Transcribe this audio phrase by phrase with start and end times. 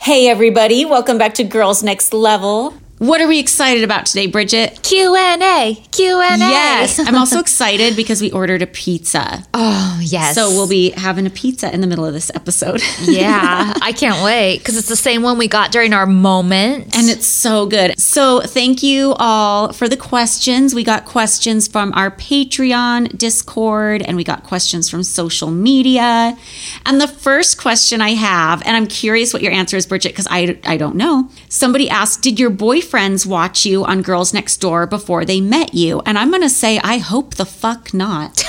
[0.00, 0.84] Hey, everybody.
[0.84, 2.72] Welcome back to Girls Next Level.
[2.98, 4.82] What are we excited about today, Bridget?
[4.82, 5.76] Q&A.
[5.92, 6.36] Q&A.
[6.36, 6.98] Yes.
[7.06, 9.46] I'm also excited because we ordered a pizza.
[9.54, 10.34] Oh, yes.
[10.34, 12.82] So we'll be having a pizza in the middle of this episode.
[13.02, 16.96] yeah, I can't wait because it's the same one we got during our moment.
[16.96, 17.96] And it's so good.
[18.00, 20.74] So thank you all for the questions.
[20.74, 26.36] We got questions from our Patreon, Discord, and we got questions from social media.
[26.84, 30.26] And the first question I have, and I'm curious what your answer is, Bridget, because
[30.28, 31.30] I, I don't know.
[31.48, 35.74] Somebody asked, Did your boyfriend friends watch you on Girls Next Door before they met
[35.74, 36.00] you?
[36.06, 38.42] And I'm going to say, I hope the fuck not.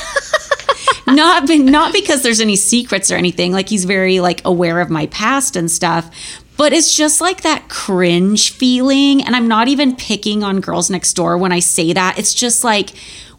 [1.08, 3.52] not be, not because there's any secrets or anything.
[3.52, 6.09] Like he's very like aware of my past and stuff.
[6.59, 9.23] But it's just like that cringe feeling.
[9.23, 12.19] And I'm not even picking on Girls Next Door when I say that.
[12.19, 12.89] It's just like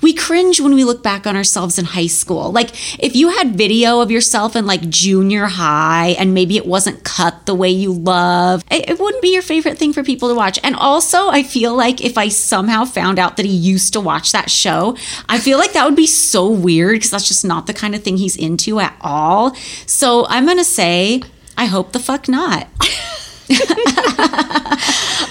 [0.00, 2.50] we cringe when we look back on ourselves in high school.
[2.50, 7.04] Like if you had video of yourself in like junior high and maybe it wasn't
[7.04, 10.34] cut the way you love, it, it wouldn't be your favorite thing for people to
[10.34, 10.58] watch.
[10.64, 14.32] And also, I feel like if I somehow found out that he used to watch
[14.32, 14.96] that show,
[15.28, 18.02] I feel like that would be so weird because that's just not the kind of
[18.02, 19.55] thing he's into at all.
[19.84, 21.20] So I'm going to say,
[21.61, 22.62] I hope the fuck not.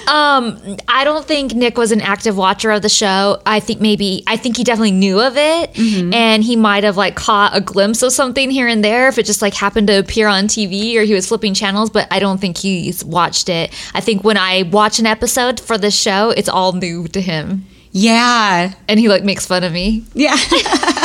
[0.07, 3.41] um, I don't think Nick was an active watcher of the show.
[3.47, 6.13] I think maybe I think he definitely knew of it, mm-hmm.
[6.13, 9.25] and he might have like caught a glimpse of something here and there if it
[9.25, 11.89] just like happened to appear on TV or he was flipping channels.
[11.89, 13.73] But I don't think he's watched it.
[13.95, 17.65] I think when I watch an episode for the show, it's all new to him.
[17.91, 20.03] Yeah, and he like makes fun of me.
[20.13, 20.37] Yeah.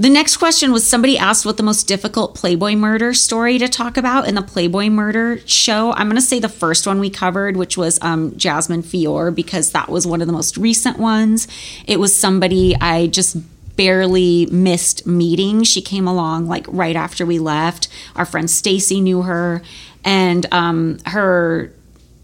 [0.00, 3.96] The next question was somebody asked what the most difficult Playboy murder story to talk
[3.96, 5.90] about in the Playboy murder show.
[5.92, 9.72] I'm going to say the first one we covered, which was um, Jasmine Fiore, because
[9.72, 11.48] that was one of the most recent ones.
[11.84, 13.38] It was somebody I just
[13.76, 15.64] barely missed meeting.
[15.64, 17.88] She came along like right after we left.
[18.14, 19.62] Our friend Stacy knew her,
[20.04, 21.72] and um, her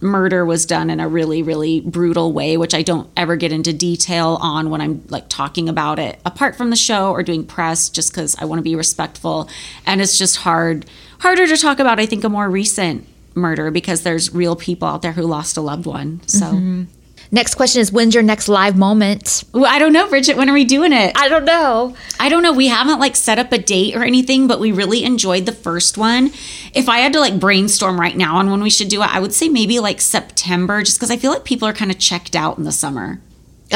[0.05, 3.73] murder was done in a really really brutal way which i don't ever get into
[3.73, 7.89] detail on when i'm like talking about it apart from the show or doing press
[7.89, 9.49] just because i want to be respectful
[9.87, 10.85] and it's just hard
[11.21, 15.01] harder to talk about i think a more recent murder because there's real people out
[15.01, 16.85] there who lost a loved one so mm-hmm.
[17.31, 19.45] Next question is when's your next live moment?
[19.53, 20.37] Well, I don't know, Bridget.
[20.37, 21.13] When are we doing it?
[21.17, 21.97] I don't know.
[22.21, 22.53] I don't know.
[22.53, 25.99] We haven't like set up a date or anything, but we really enjoyed the first
[25.99, 26.31] one.
[26.75, 29.21] If I had to like brainstorm right now on when we should do it, I
[29.21, 32.37] would say maybe like September, just because I feel like people are kind of checked
[32.37, 33.21] out in the summer.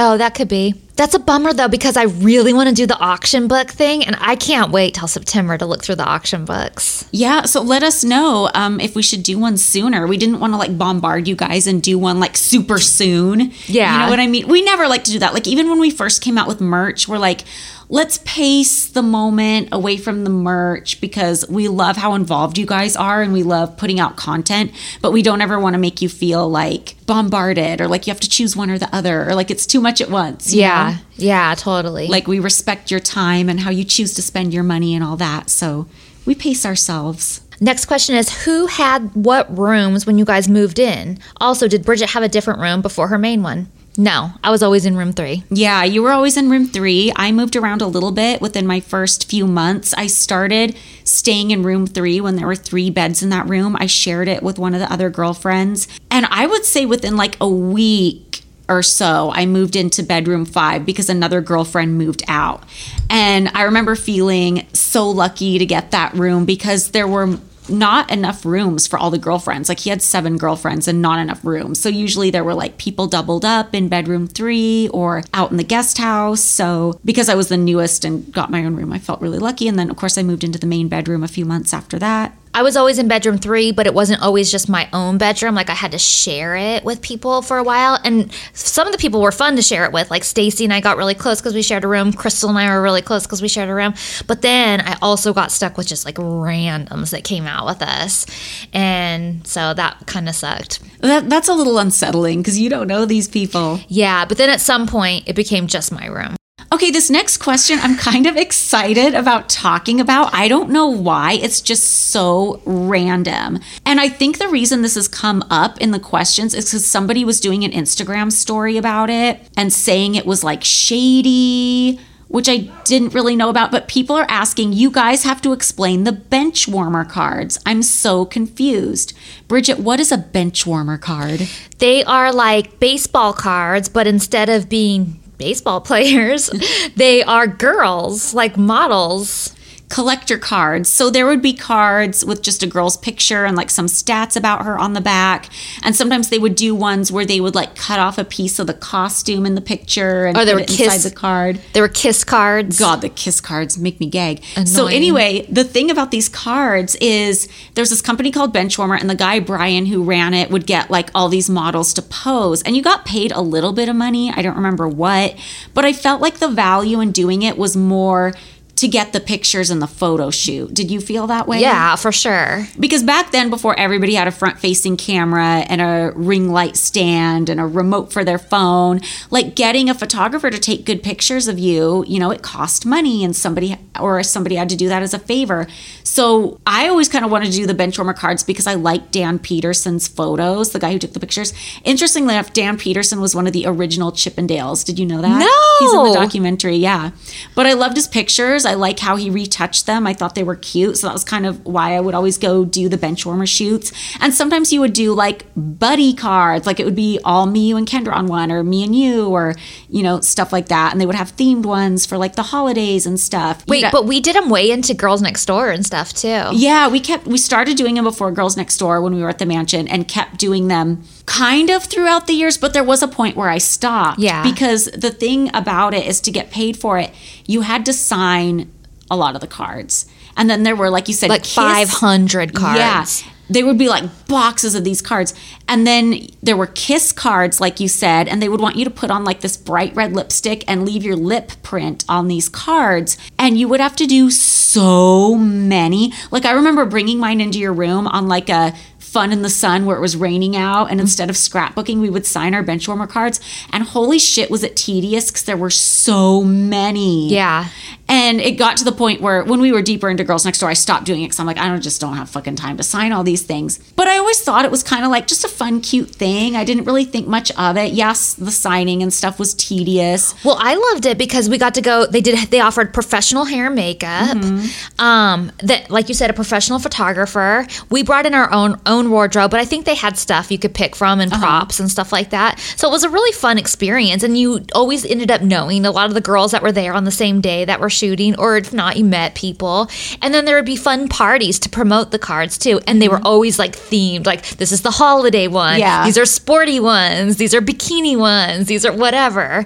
[0.00, 0.74] Oh, that could be.
[0.94, 4.16] That's a bummer though, because I really want to do the auction book thing, and
[4.20, 7.04] I can't wait till September to look through the auction books.
[7.12, 10.06] Yeah, so let us know um, if we should do one sooner.
[10.06, 13.52] We didn't want to like bombard you guys and do one like super soon.
[13.66, 13.92] Yeah.
[13.92, 14.48] You know what I mean?
[14.48, 15.34] We never like to do that.
[15.34, 17.42] Like, even when we first came out with merch, we're like,
[17.90, 22.96] let's pace the moment away from the merch because we love how involved you guys
[22.96, 26.08] are and we love putting out content, but we don't ever want to make you
[26.08, 29.50] feel like bombarded or like you have to choose one or the other or like
[29.50, 30.52] it's too much at once.
[30.52, 30.96] Yeah.
[30.96, 31.02] Know?
[31.16, 32.08] Yeah, totally.
[32.08, 35.16] Like we respect your time and how you choose to spend your money and all
[35.16, 35.50] that.
[35.50, 35.86] So
[36.26, 37.40] we pace ourselves.
[37.60, 41.18] Next question is Who had what rooms when you guys moved in?
[41.40, 43.68] Also, did Bridget have a different room before her main one?
[44.00, 45.42] No, I was always in room three.
[45.50, 47.12] Yeah, you were always in room three.
[47.16, 49.92] I moved around a little bit within my first few months.
[49.92, 53.74] I started staying in room three when there were three beds in that room.
[53.76, 55.88] I shared it with one of the other girlfriends.
[56.12, 60.84] And I would say within like a week, or so, I moved into bedroom five
[60.84, 62.62] because another girlfriend moved out.
[63.08, 68.44] And I remember feeling so lucky to get that room because there were not enough
[68.44, 69.68] rooms for all the girlfriends.
[69.68, 71.80] Like he had seven girlfriends and not enough rooms.
[71.80, 75.64] So usually there were like people doubled up in bedroom three or out in the
[75.64, 76.40] guest house.
[76.40, 79.68] So because I was the newest and got my own room, I felt really lucky.
[79.68, 82.36] And then, of course, I moved into the main bedroom a few months after that.
[82.54, 85.54] I was always in bedroom three, but it wasn't always just my own bedroom.
[85.54, 88.98] Like I had to share it with people for a while, and some of the
[88.98, 90.10] people were fun to share it with.
[90.10, 92.12] Like Stacy and I got really close because we shared a room.
[92.12, 93.94] Crystal and I were really close because we shared a room.
[94.26, 98.26] But then I also got stuck with just like randoms that came out with us,
[98.72, 100.80] and so that kind of sucked.
[101.00, 103.80] That, that's a little unsettling because you don't know these people.
[103.88, 106.36] Yeah, but then at some point it became just my room.
[106.70, 110.34] Okay, this next question I'm kind of excited about talking about.
[110.34, 111.32] I don't know why.
[111.32, 113.60] It's just so random.
[113.86, 117.24] And I think the reason this has come up in the questions is because somebody
[117.24, 121.98] was doing an Instagram story about it and saying it was like shady.
[122.28, 126.04] Which I didn't really know about, but people are asking, you guys have to explain
[126.04, 127.58] the bench warmer cards.
[127.64, 129.14] I'm so confused.
[129.48, 131.48] Bridget, what is a bench warmer card?
[131.78, 136.50] They are like baseball cards, but instead of being baseball players,
[136.96, 139.54] they are girls, like models.
[139.88, 140.88] Collector cards.
[140.88, 144.64] So there would be cards with just a girl's picture and like some stats about
[144.64, 145.48] her on the back.
[145.82, 148.66] And sometimes they would do ones where they would like cut off a piece of
[148.66, 151.60] the costume in the picture and put would it kiss- inside the card.
[151.72, 152.78] There were kiss cards.
[152.78, 154.42] God, the kiss cards make me gag.
[154.66, 159.14] So anyway, the thing about these cards is there's this company called Benchwarmer, and the
[159.14, 162.82] guy Brian who ran it would get like all these models to pose, and you
[162.82, 164.30] got paid a little bit of money.
[164.30, 165.34] I don't remember what,
[165.74, 168.34] but I felt like the value in doing it was more
[168.78, 170.72] to get the pictures and the photo shoot.
[170.72, 171.60] Did you feel that way?
[171.60, 172.66] Yeah, for sure.
[172.78, 177.48] Because back then, before everybody had a front facing camera and a ring light stand
[177.48, 179.00] and a remote for their phone,
[179.32, 183.24] like getting a photographer to take good pictures of you, you know, it cost money
[183.24, 185.66] and somebody or somebody had to do that as a favor.
[186.04, 189.40] So I always kind of wanted to do the benchwarmer cards because I like Dan
[189.40, 191.52] Peterson's photos, the guy who took the pictures.
[191.82, 194.84] Interestingly enough, Dan Peterson was one of the original Chippendales.
[194.84, 195.38] Did you know that?
[195.40, 195.78] No!
[195.80, 197.10] He's in the documentary, yeah.
[197.56, 198.67] But I loved his pictures.
[198.68, 200.06] I like how he retouched them.
[200.06, 200.98] I thought they were cute.
[200.98, 203.92] So that was kind of why I would always go do the bench warmer shoots.
[204.20, 207.76] And sometimes you would do like buddy cards, like it would be all me, you,
[207.76, 209.54] and Kendra on one, or me and you, or,
[209.88, 210.92] you know, stuff like that.
[210.92, 213.66] And they would have themed ones for like the holidays and stuff.
[213.66, 216.50] Wait, but we did them way into Girls Next Door and stuff too.
[216.52, 219.38] yeah, we kept we started doing them before Girls Next Door when we were at
[219.38, 223.08] the mansion and kept doing them kind of throughout the years, but there was a
[223.08, 224.18] point where I stopped.
[224.18, 224.42] Yeah.
[224.42, 227.10] Because the thing about it is to get paid for it,
[227.48, 228.70] you had to sign
[229.10, 230.06] a lot of the cards.
[230.36, 232.78] And then there were, like you said, Like kiss- 500 cards.
[233.24, 233.32] Yeah.
[233.50, 235.32] They would be like boxes of these cards.
[235.66, 238.90] And then there were kiss cards, like you said, and they would want you to
[238.90, 243.16] put on like this bright red lipstick and leave your lip print on these cards.
[243.38, 246.12] And you would have to do so many.
[246.30, 248.74] Like I remember bringing mine into your room on like a
[249.08, 250.92] fun in the sun where it was raining out Mm-hmm.
[250.92, 253.40] and instead of scrapbooking we would sign our bench warmer cards
[253.72, 257.68] and holy shit was it tedious because there were so many Yeah.
[258.08, 260.70] And it got to the point where when we were deeper into Girls Next Door,
[260.70, 262.82] I stopped doing it because I'm like, I don't just don't have fucking time to
[262.82, 263.78] sign all these things.
[263.96, 266.56] But I always thought it was kind of like just a fun, cute thing.
[266.56, 267.92] I didn't really think much of it.
[267.92, 270.34] Yes, the signing and stuff was tedious.
[270.44, 272.06] Well, I loved it because we got to go.
[272.06, 272.38] They did.
[272.50, 274.36] They offered professional hair and makeup.
[274.38, 275.00] Mm-hmm.
[275.04, 277.66] Um, that like you said, a professional photographer.
[277.90, 280.74] We brought in our own own wardrobe, but I think they had stuff you could
[280.74, 281.40] pick from and Uh-huh.
[281.44, 282.58] props and stuff like that.
[282.76, 286.06] So it was a really fun experience, and you always ended up knowing a lot
[286.08, 288.72] of the girls that were there on the same day that were shooting, or if
[288.72, 289.88] not, you met people.
[290.22, 293.20] And then there would be fun parties to promote the cards too, and they were
[293.24, 294.26] always like themed.
[294.26, 295.72] Like this is the holiday one.
[295.74, 295.80] Mm-hmm.
[295.80, 296.04] Yeah.
[296.04, 297.36] These are sporty ones.
[297.36, 298.66] These are bikini ones.
[298.68, 299.64] These are whatever.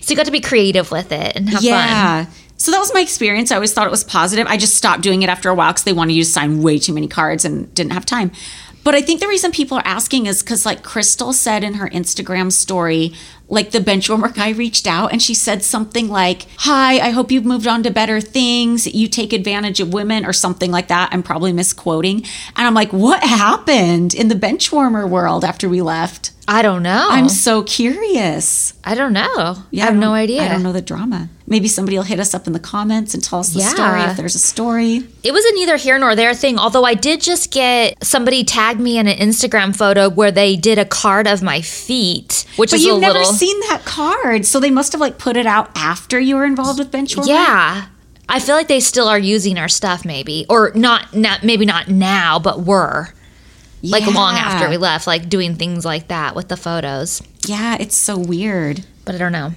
[0.00, 1.64] So you got to be creative with it and have fun.
[1.64, 2.26] yeah.
[2.58, 3.50] So that was my experience.
[3.52, 4.46] I always thought it was positive.
[4.46, 6.78] I just stopped doing it after a while because they wanted you to sign way
[6.78, 8.30] too many cards and didn't have time.
[8.86, 11.88] But I think the reason people are asking is because, like Crystal said in her
[11.88, 13.14] Instagram story,
[13.48, 17.44] like the benchwarmer guy reached out and she said something like, Hi, I hope you've
[17.44, 18.86] moved on to better things.
[18.86, 21.08] You take advantage of women or something like that.
[21.10, 22.18] I'm probably misquoting.
[22.54, 26.30] And I'm like, What happened in the benchwarmer world after we left?
[26.48, 27.08] I don't know.
[27.10, 28.72] I'm so curious.
[28.84, 29.22] I don't know.
[29.26, 30.42] I have don't- no idea.
[30.44, 31.28] I don't know the drama.
[31.48, 33.68] Maybe somebody will hit us up in the comments and tell us the Yeah.
[33.68, 35.06] story if there's a story.
[35.22, 38.80] It was a neither here nor there thing, although I did just get somebody tagged
[38.80, 42.80] me in an Instagram photo where they did a card of my feet, which But
[42.80, 45.46] is a you've never little seen that card, so they must have like put it
[45.46, 47.28] out after you were involved with bench benchwarming.
[47.28, 47.84] Yeah.
[48.28, 51.86] I feel like they still are using our stuff maybe or not not maybe not
[51.88, 53.10] now but were
[53.90, 57.22] like long after we left like doing things like that with the photos.
[57.46, 58.84] Yeah, it's so weird.
[59.04, 59.52] But I don't know.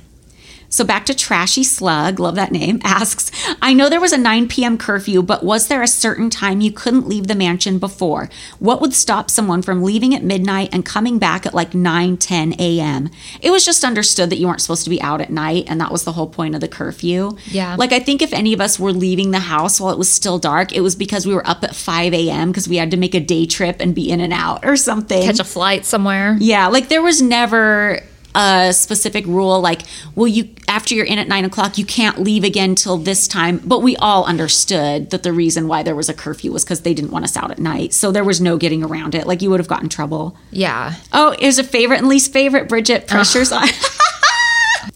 [0.70, 4.48] So back to Trashy Slug, love that name, asks I know there was a 9
[4.48, 4.78] p.m.
[4.78, 8.30] curfew, but was there a certain time you couldn't leave the mansion before?
[8.60, 12.56] What would stop someone from leaving at midnight and coming back at like 9, 10
[12.60, 13.10] a.m.?
[13.42, 15.92] It was just understood that you weren't supposed to be out at night, and that
[15.92, 17.38] was the whole point of the curfew.
[17.46, 17.76] Yeah.
[17.76, 20.40] Like, I think if any of us were leaving the house while it was still
[20.40, 22.50] dark, it was because we were up at 5 a.m.
[22.52, 25.24] because we had to make a day trip and be in and out or something.
[25.24, 26.38] Catch a flight somewhere.
[26.40, 28.02] Yeah, like there was never
[28.36, 29.82] a specific rule like,
[30.16, 33.62] well, you after you're in at nine o'clock, you can't leave again till this time.
[33.64, 36.94] But we all understood that the reason why there was a curfew was because they
[36.94, 37.94] didn't want us out at night.
[37.94, 39.28] So there was no getting around it.
[39.28, 40.38] Like you would have gotten trouble.
[40.52, 40.96] Yeah.
[41.14, 42.70] Oh, here's a favorite and least favorite.
[42.70, 43.68] Bridget, pressures on.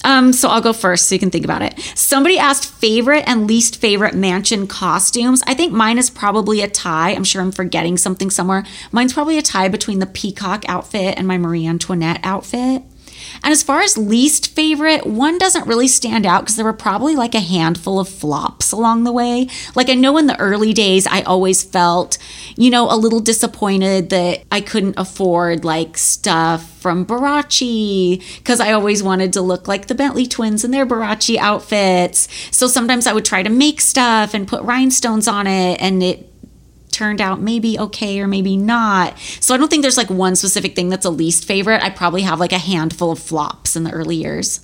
[0.03, 1.79] Um, so I'll go first so you can think about it.
[1.95, 5.41] Somebody asked favorite and least favorite mansion costumes.
[5.47, 7.11] I think mine is probably a tie.
[7.11, 8.65] I'm sure I'm forgetting something somewhere.
[8.91, 12.83] Mine's probably a tie between the peacock outfit and my Marie Antoinette outfit.
[13.43, 17.15] And as far as least favorite, one doesn't really stand out because there were probably
[17.15, 19.47] like a handful of flops along the way.
[19.75, 22.17] Like I know in the early days, I always felt,
[22.55, 28.73] you know, a little disappointed that I couldn't afford like stuff from Barachi because I
[28.73, 32.27] always wanted to look like the Bentley twins in their Barachi outfits.
[32.51, 36.32] So sometimes I would try to make stuff and put rhinestones on it and it
[36.93, 39.17] turned out maybe okay or maybe not.
[39.39, 41.83] So I don't think there's like one specific thing that's a least favorite.
[41.83, 44.61] I probably have like a handful of flops in the early years.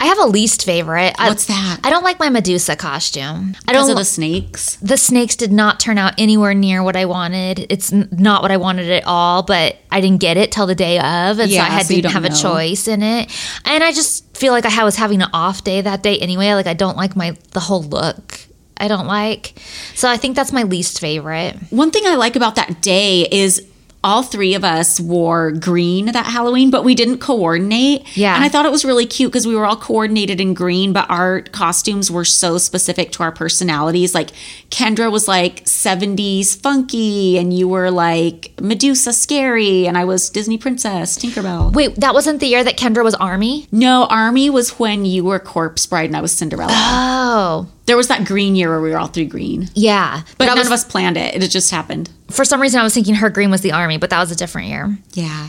[0.00, 1.14] I have a least favorite.
[1.18, 1.80] What's I, that?
[1.84, 3.54] I don't like my Medusa costume.
[3.68, 3.88] I don't.
[3.88, 4.76] of the snakes.
[4.76, 7.66] the snakes did not turn out anywhere near what I wanted.
[7.70, 10.74] It's n- not what I wanted at all, but I didn't get it till the
[10.74, 13.30] day of, and Yeah, so I had so didn't have a choice in it.
[13.64, 16.54] And I just feel like I was having an off day that day anyway.
[16.54, 18.40] Like I don't like my the whole look.
[18.82, 19.54] I don't like.
[19.94, 21.56] So I think that's my least favorite.
[21.70, 23.66] One thing I like about that day is
[24.04, 28.16] all three of us wore green that Halloween, but we didn't coordinate.
[28.16, 28.34] Yeah.
[28.34, 31.08] And I thought it was really cute because we were all coordinated in green, but
[31.08, 34.14] our costumes were so specific to our personalities.
[34.14, 34.30] Like
[34.70, 40.58] Kendra was like 70s funky, and you were like Medusa scary, and I was Disney
[40.58, 41.72] Princess Tinkerbell.
[41.72, 43.68] Wait, that wasn't the year that Kendra was Army?
[43.70, 46.72] No, Army was when you were Corpse Bride and I was Cinderella.
[46.74, 49.68] Oh, there was that green year where we were all three green.
[49.74, 50.22] yeah.
[50.38, 51.42] But none was, of us planned it.
[51.42, 52.10] It just happened.
[52.30, 54.36] for some reason, I was thinking her green was the Army, but that was a
[54.36, 54.96] different year.
[55.12, 55.48] Yeah.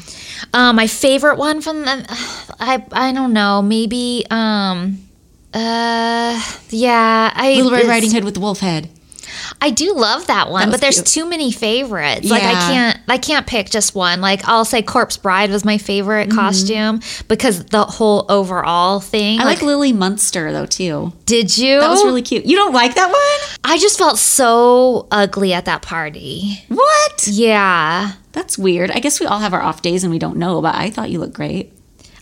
[0.54, 2.06] Um, my favorite one from the,
[2.60, 5.00] I I don't know, maybe um,
[5.54, 8.90] uh, yeah, I Little Red Riding Hood with the wolf head.
[9.62, 11.08] I do love that one, That but there's cute.
[11.08, 12.30] too many favorites.
[12.30, 14.22] Like I can't I can't pick just one.
[14.22, 19.38] Like I'll say Corpse Bride was my favorite costume because the whole overall thing.
[19.40, 19.48] Mm-hmm.
[19.48, 21.14] I like Lily Munster though too.
[21.26, 21.80] did you?
[21.80, 22.46] That was really cute.
[22.46, 23.58] You don't like that one?
[23.64, 26.64] I just felt so ugly at that party.
[26.68, 27.28] What?
[27.28, 28.14] Yeah.
[28.34, 28.90] That's weird.
[28.92, 31.10] I guess we all have our off days and we don't know, but I thought
[31.12, 31.72] you looked great.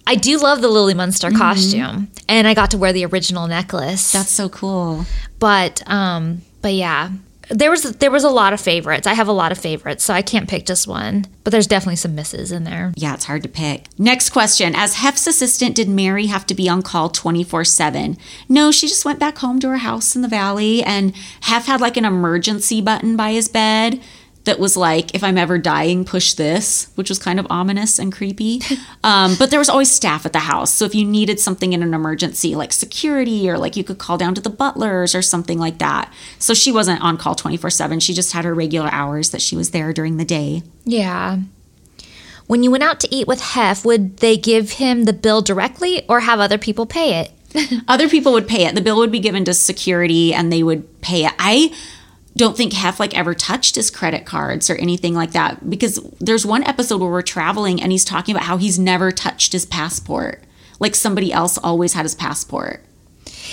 [0.08, 2.10] I do love the Lily Munster costume.
[2.28, 4.10] And I got to wear the original necklace.
[4.10, 4.18] Mm-hmm.
[4.18, 5.06] That's so cool.
[5.40, 7.12] but um but yeah
[7.50, 10.14] there was there was a lot of favorites i have a lot of favorites so
[10.14, 13.42] i can't pick just one but there's definitely some misses in there Yeah, it's hard
[13.44, 13.86] to pick.
[13.98, 14.76] Next question.
[14.76, 18.16] As Hef's assistant, did Mary have to be on call 24 7?
[18.48, 21.82] No, she just went back home to her house in the valley, and Hef had
[21.82, 24.00] like an emergency button by his bed
[24.44, 28.12] that was like, if I'm ever dying, push this, which was kind of ominous and
[28.12, 28.62] creepy.
[29.04, 30.72] Um, but there was always staff at the house.
[30.72, 34.16] So if you needed something in an emergency, like security, or like you could call
[34.18, 36.14] down to the butlers or something like that.
[36.38, 38.00] So she wasn't on call 24 7.
[38.00, 40.62] She just had her regular hours that she was there during the day.
[40.86, 41.40] yeah
[42.48, 46.06] when you went out to eat with hef would they give him the bill directly
[46.10, 47.32] or have other people pay it
[47.88, 48.76] Other people would pay it.
[48.76, 51.34] The bill would be given to security and they would pay it.
[51.38, 51.74] I
[52.36, 56.46] don't think Hef like ever touched his credit cards or anything like that because there's
[56.46, 60.44] one episode where we're traveling and he's talking about how he's never touched his passport.
[60.80, 62.84] Like somebody else always had his passport.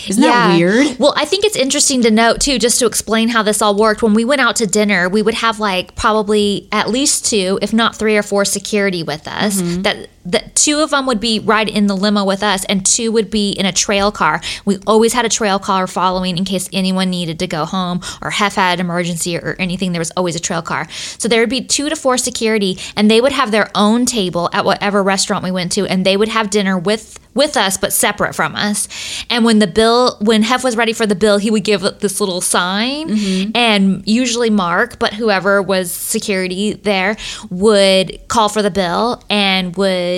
[0.06, 0.98] Isn't that weird?
[0.98, 4.02] Well, I think it's interesting to note too, just to explain how this all worked.
[4.02, 7.72] When we went out to dinner, we would have like probably at least two, if
[7.72, 9.60] not three or four security with us.
[9.60, 9.82] Mm-hmm.
[9.82, 13.10] That that two of them would be right in the limo with us, and two
[13.12, 14.40] would be in a trail car.
[14.64, 18.30] We always had a trail car following in case anyone needed to go home or
[18.30, 19.92] Hef had an emergency or anything.
[19.92, 20.88] There was always a trail car.
[20.90, 24.50] So there would be two to four security, and they would have their own table
[24.52, 27.92] at whatever restaurant we went to, and they would have dinner with with us but
[27.92, 28.88] separate from us.
[29.30, 32.20] And when the bill, when Hef was ready for the bill, he would give this
[32.20, 33.50] little sign, mm-hmm.
[33.54, 37.16] and usually Mark, but whoever was security there
[37.48, 40.17] would call for the bill and would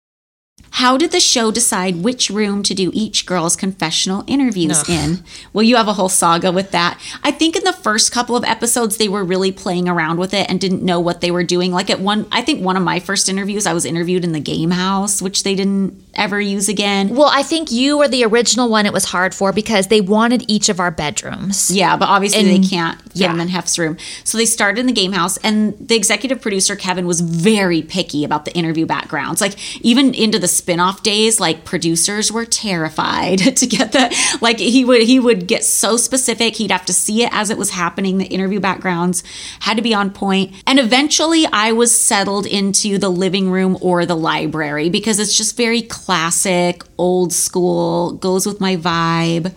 [0.75, 5.23] How did the show decide which room to do each girl's confessional interviews in?
[5.53, 6.99] Well, you have a whole saga with that.
[7.23, 10.49] I think in the first couple of episodes, they were really playing around with it
[10.49, 11.71] and didn't know what they were doing.
[11.73, 14.39] Like at one, I think one of my first interviews, I was interviewed in the
[14.39, 17.09] game house, which they didn't ever use again.
[17.15, 20.43] Well, I think you were the original one it was hard for because they wanted
[20.49, 21.71] each of our bedrooms.
[21.71, 23.27] Yeah, but obviously And- they can't fit yeah.
[23.29, 23.97] them in Hef's room.
[24.23, 28.23] So they started in the game house, and the executive producer Kevin was very picky
[28.23, 29.41] about the interview backgrounds.
[29.41, 34.83] Like even into the spin-off days, like producers were terrified to get the like he
[34.85, 36.55] would he would get so specific.
[36.55, 38.17] He'd have to see it as it was happening.
[38.17, 39.23] The interview backgrounds
[39.61, 40.53] had to be on point.
[40.67, 45.55] And eventually I was settled into the living room or the library because it's just
[45.57, 49.53] very classic, old school, goes with my vibe.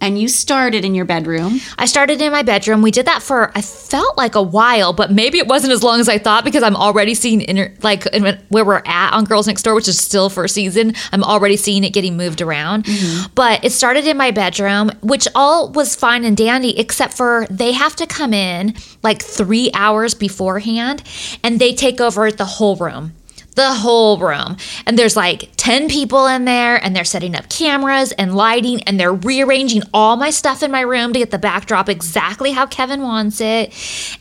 [0.00, 1.58] And you started in your bedroom.
[1.76, 2.82] I started in my bedroom.
[2.82, 5.98] We did that for I felt like a while, but maybe it wasn't as long
[5.98, 9.48] as I thought because I'm already seeing inter- like in where we're at on Girls
[9.48, 10.94] Next Door, which is still first season.
[11.12, 12.84] I'm already seeing it getting moved around.
[12.84, 13.32] Mm-hmm.
[13.34, 17.72] But it started in my bedroom, which all was fine and dandy, except for they
[17.72, 21.02] have to come in like three hours beforehand,
[21.42, 23.14] and they take over the whole room
[23.58, 24.56] the whole room.
[24.86, 29.00] And there's like 10 people in there, and they're setting up cameras and lighting, and
[29.00, 33.02] they're rearranging all my stuff in my room to get the backdrop exactly how Kevin
[33.02, 33.74] wants it.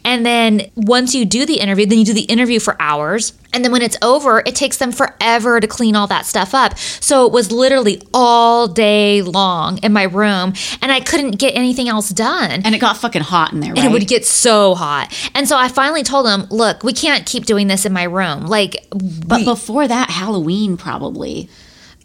[0.04, 3.34] And then once you do the interview, then you do the interview for hours.
[3.54, 6.78] And then when it's over, it takes them forever to clean all that stuff up.
[6.78, 11.88] So it was literally all day long in my room, and I couldn't get anything
[11.88, 12.62] else done.
[12.64, 13.80] And it got fucking hot in there, right?
[13.80, 15.14] And it would get so hot.
[15.34, 18.48] And so I finally told him, look, we can't keep doing this in my room.
[18.48, 21.50] Like, but before that, Halloween probably.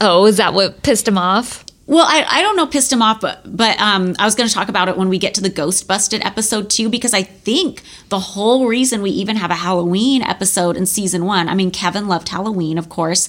[0.01, 1.65] oh, is that what pissed him off?
[1.87, 4.55] Well, I, I don't know pissed him off, but but um, I was going to
[4.55, 7.83] talk about it when we get to the Ghost Busted episode too, because I think
[8.09, 11.49] the whole reason we even have a Halloween episode in season one.
[11.49, 13.29] I mean, Kevin loved Halloween, of course,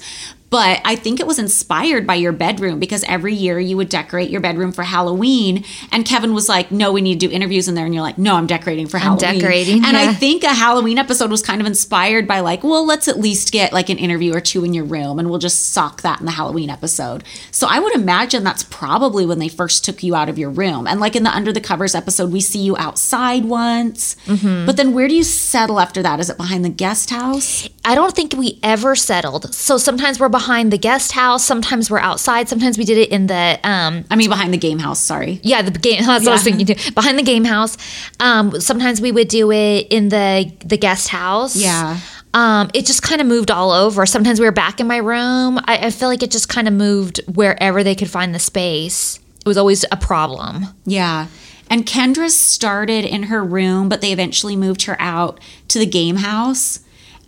[0.53, 4.29] but I think it was inspired by your bedroom because every year you would decorate
[4.29, 7.73] your bedroom for Halloween, and Kevin was like, "No, we need to do interviews in
[7.73, 10.99] there," and you're like, "No, I'm decorating for Halloween." decorating, and I think a Halloween
[10.99, 14.31] episode was kind of inspired by like, well, let's at least get like an interview
[14.35, 17.23] or two in your room, and we'll just sock that in the Halloween episode.
[17.49, 20.85] So I would imagine that's probably when they first took you out of your room.
[20.85, 24.15] And like in the Under the Covers episode, we see you outside once.
[24.27, 24.67] Mm-hmm.
[24.67, 26.19] But then where do you settle after that?
[26.19, 27.67] Is it behind the guest house?
[27.83, 29.51] I don't think we ever settled.
[29.51, 33.27] So sometimes we're behind the guest house, sometimes we're outside, sometimes we did it in
[33.27, 34.99] the um I mean, behind the game house.
[34.99, 35.39] Sorry.
[35.43, 36.91] yeah, the game that's what I was thinking too.
[36.93, 37.77] Behind the game house.
[38.19, 41.56] Um sometimes we would do it in the the guest house.
[41.56, 41.99] Yeah.
[42.36, 44.08] Um, it just kind of moved all over.
[44.08, 45.60] Sometimes we were back in my room.
[45.65, 49.19] I, I feel like it just kind of moved wherever they could find the space.
[49.45, 50.65] It was always a problem.
[50.86, 51.27] Yeah.
[51.69, 56.17] And Kendra started in her room, but they eventually moved her out to the game
[56.17, 56.79] house.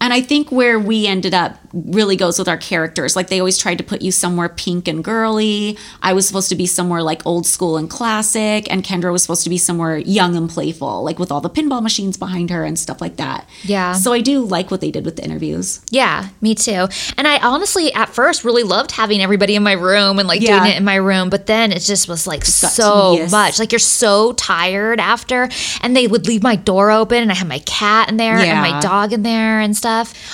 [0.02, 3.16] And I think where we ended up really goes with our characters.
[3.16, 5.78] Like they always tried to put you somewhere pink and girly.
[6.02, 9.44] I was supposed to be somewhere like old school and classic, and Kendra was supposed
[9.46, 12.78] to be somewhere young and playful, like with all the pinball machines behind her and
[12.78, 13.48] stuff like that.
[13.64, 13.94] Yeah.
[13.94, 15.82] So I do like what they did with the interviews.
[15.90, 16.88] Yeah, me too.
[17.18, 20.60] And I honestly, at first, really loved having everybody in my room and like Yeah.
[20.60, 21.30] doing it in my room.
[21.30, 23.60] But then it just was like got so much.
[23.60, 25.50] Like you're so tired after.
[25.82, 28.60] And they would leave my door open, and I had my cat in there and
[28.62, 29.85] my dog in there and stuff.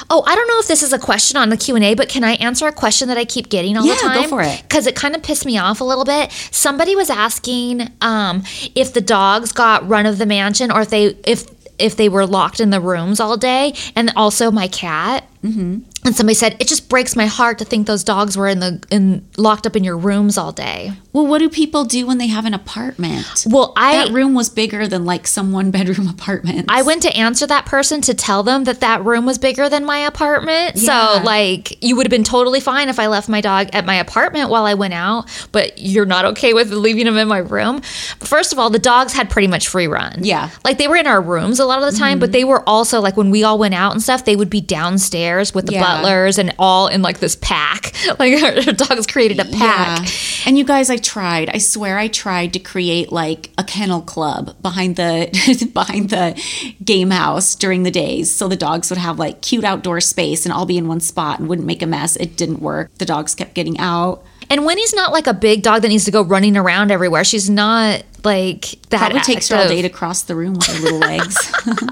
[0.09, 2.09] Oh, I don't know if this is a question on the Q and A, but
[2.09, 4.29] can I answer a question that I keep getting all Yeah, the go time?
[4.29, 4.61] for it.
[4.63, 6.31] Because it kind of pissed me off a little bit.
[6.51, 8.43] Somebody was asking um,
[8.75, 11.45] if the dogs got run of the mansion or if they if
[11.77, 15.27] if they were locked in the rooms all day, and also my cat.
[15.43, 15.79] Mm-hmm.
[16.05, 18.83] And somebody said it just breaks my heart to think those dogs were in the
[18.91, 20.91] in locked up in your rooms all day.
[21.13, 23.45] Well, what do people do when they have an apartment?
[23.45, 26.67] Well, I that room was bigger than like some one bedroom apartment.
[26.69, 29.85] I went to answer that person to tell them that that room was bigger than
[29.85, 30.75] my apartment.
[30.75, 31.17] Yeah.
[31.17, 33.95] So, like, you would have been totally fine if I left my dog at my
[33.95, 37.81] apartment while I went out, but you're not okay with leaving him in my room.
[37.81, 40.23] First of all, the dogs had pretty much free run.
[40.23, 40.49] Yeah.
[40.63, 42.33] Like, they were in our rooms a lot of the time, but mm-hmm.
[42.33, 45.53] they were also, like, when we all went out and stuff, they would be downstairs
[45.53, 45.83] with the Yeah.
[45.83, 47.93] butlers and all in, like, this pack.
[48.19, 49.99] Like, our dogs created a pack.
[49.99, 50.05] Yeah.
[50.45, 51.49] And you guys, I tried.
[51.49, 56.41] I swear I tried to create like a kennel club behind the behind the
[56.83, 58.33] game house during the days.
[58.33, 61.39] So the dogs would have like cute outdoor space and all be in one spot
[61.39, 62.15] and wouldn't make a mess.
[62.15, 62.89] It didn't work.
[62.97, 64.23] The dogs kept getting out.
[64.49, 67.23] And Winnie's not like a big dog that needs to go running around everywhere.
[67.23, 68.99] She's not like that.
[68.99, 71.37] Probably takes her all day to cross the room with her little legs.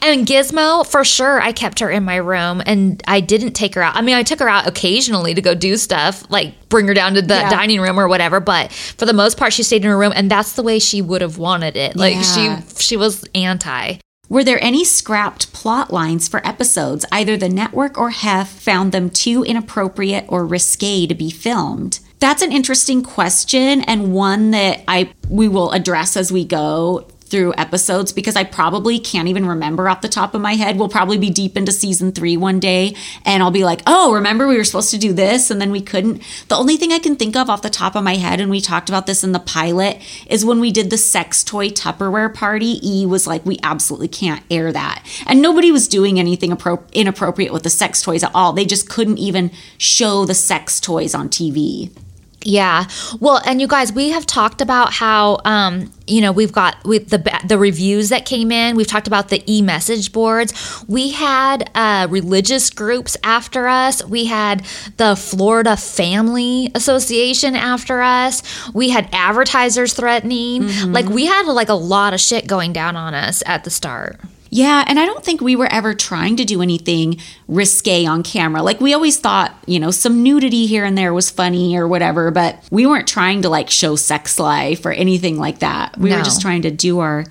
[0.00, 3.82] And Gizmo, for sure, I kept her in my room and I didn't take her
[3.82, 3.96] out.
[3.96, 7.14] I mean, I took her out occasionally to go do stuff, like bring her down
[7.14, 7.50] to the Yeah.
[7.50, 8.38] dining room or whatever.
[8.38, 11.02] But for the most part, she stayed in her room, and that's the way she
[11.02, 11.96] would have wanted it.
[11.96, 12.60] Like Yeah.
[12.62, 13.96] she, she was anti.
[14.30, 17.06] Were there any scrapped plot lines for episodes?
[17.10, 22.00] Either the network or Hef found them too inappropriate or risque to be filmed.
[22.18, 27.54] That's an interesting question and one that I we will address as we go through
[27.56, 30.78] episodes because I probably can't even remember off the top of my head.
[30.78, 34.48] We'll probably be deep into season 3 one day and I'll be like, "Oh, remember
[34.48, 37.16] we were supposed to do this and then we couldn't." The only thing I can
[37.16, 39.38] think of off the top of my head and we talked about this in the
[39.38, 44.08] pilot is when we did the sex toy Tupperware party, E was like, "We absolutely
[44.08, 48.34] can't air that." And nobody was doing anything appro- inappropriate with the sex toys at
[48.34, 48.52] all.
[48.52, 51.90] They just couldn't even show the sex toys on TV.
[52.42, 52.84] Yeah.
[53.20, 57.10] Well, and you guys, we have talked about how um, you know, we've got with
[57.10, 58.76] the the reviews that came in.
[58.76, 60.84] We've talked about the e-message boards.
[60.88, 64.04] We had uh, religious groups after us.
[64.04, 64.64] We had
[64.96, 68.42] the Florida Family Association after us.
[68.72, 70.68] We had advertisers threatening.
[70.92, 74.18] Like we had like a lot of shit going down on us at the start.
[74.50, 78.62] Yeah, and I don't think we were ever trying to do anything risque on camera.
[78.62, 82.30] Like we always thought, you know, some nudity here and there was funny or whatever,
[82.30, 85.96] but we weren't trying to like show sex life or anything like that.
[85.98, 87.24] We were just trying to do our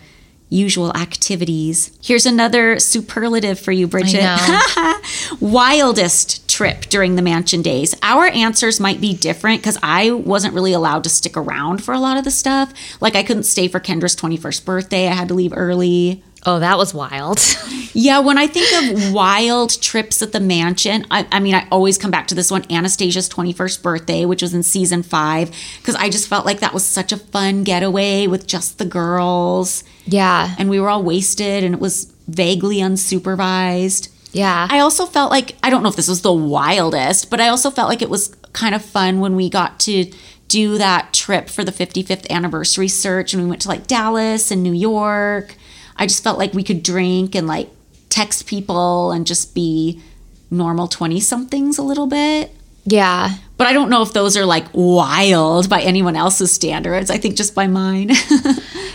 [0.50, 1.92] usual activities.
[2.02, 4.22] Here's another superlative for you, Bridget.
[5.42, 7.94] Wildest trip during the mansion days.
[8.02, 12.00] Our answers might be different because I wasn't really allowed to stick around for a
[12.00, 12.74] lot of the stuff.
[13.02, 15.08] Like I couldn't stay for Kendra's 21st birthday.
[15.08, 16.24] I had to leave early.
[16.48, 17.40] Oh, that was wild.
[17.94, 21.98] Yeah, when I think of wild trips at the mansion, I, I mean, I always
[21.98, 26.12] come back to this one Anastasia's 21st birthday, which was in season five, because I
[26.12, 29.84] just felt like that was such a fun getaway with just the girls.
[30.06, 30.54] yeah.
[30.60, 34.10] And we were all wasted and it was vaguely unsupervised.
[34.32, 34.68] Yeah.
[34.70, 37.72] I also felt like, I don't know if this was the wildest, but I also
[37.72, 40.12] felt like it was kind of fun when we got to
[40.50, 44.62] do that trip for the 55th anniversary search and we went to like Dallas and
[44.62, 45.56] New York.
[45.98, 47.70] I just felt like we could drink and like
[48.10, 50.02] text people and just be
[50.50, 52.52] normal 20 somethings a little bit.
[52.86, 53.36] yeah.
[53.58, 57.10] But I don't know if those are like wild by anyone else's standards.
[57.10, 58.12] I think just by mine.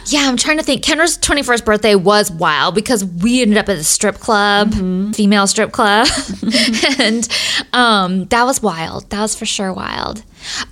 [0.07, 0.83] Yeah, I'm trying to think.
[0.83, 4.75] Kendra's 21st birthday was wild because we ended up at a strip club,
[5.15, 6.09] female strip club.
[6.99, 7.29] and
[7.73, 9.09] um, that was wild.
[9.11, 10.23] That was for sure wild.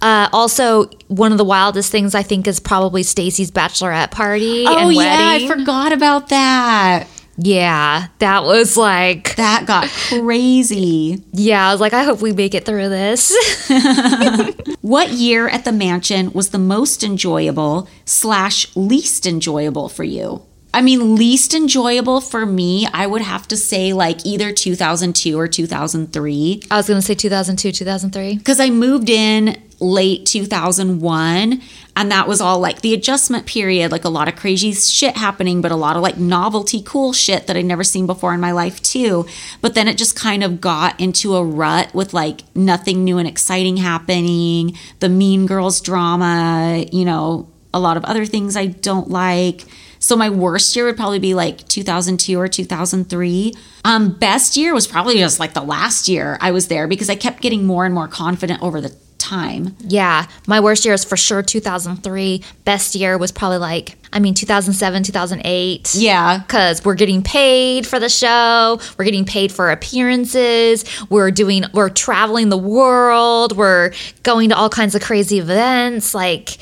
[0.03, 4.89] Uh, also, one of the wildest things I think is probably Stacy's bachelorette party oh,
[4.89, 7.07] and yeah, I forgot about that.
[7.43, 11.23] Yeah, that was like, That got crazy.
[11.33, 13.33] yeah, I was like, I hope we make it through this.
[14.83, 20.43] What year at the mansion was the most enjoyable slash least enjoyable for you?
[20.73, 25.47] I mean, least enjoyable for me, I would have to say like either 2002 or
[25.49, 28.37] 2003 I was going to say 2002, 2003.
[28.39, 31.61] because I moved in late 2001
[31.97, 35.61] and that was all like the adjustment period, like a lot of crazy shit happening,
[35.61, 38.53] but a lot of like novelty cool shit that I'd never seen before in my
[38.53, 39.27] life too.
[39.61, 43.29] But then it just kind of got into a rut with like nothing new and
[43.29, 49.11] exciting happening, the Mean Girls drama, you know, a lot of other things I don't
[49.11, 49.65] like.
[49.99, 53.53] So my worst year would probably be like 2002 or 2003.
[53.85, 57.15] Um, best year was probably just like the last year I was there because I
[57.15, 58.97] kept getting more and more confident over the
[59.31, 59.77] time.
[59.81, 62.43] Yeah, my worst year is for sure 2003.
[62.65, 65.95] Best year was probably like, I mean, 2007, 2008.
[65.95, 66.39] Yeah.
[66.39, 71.89] because we're getting paid for the show we're getting paid for appearances we're doing we're
[71.89, 73.93] traveling the world we're
[74.23, 76.59] going to all kinds of crazy events like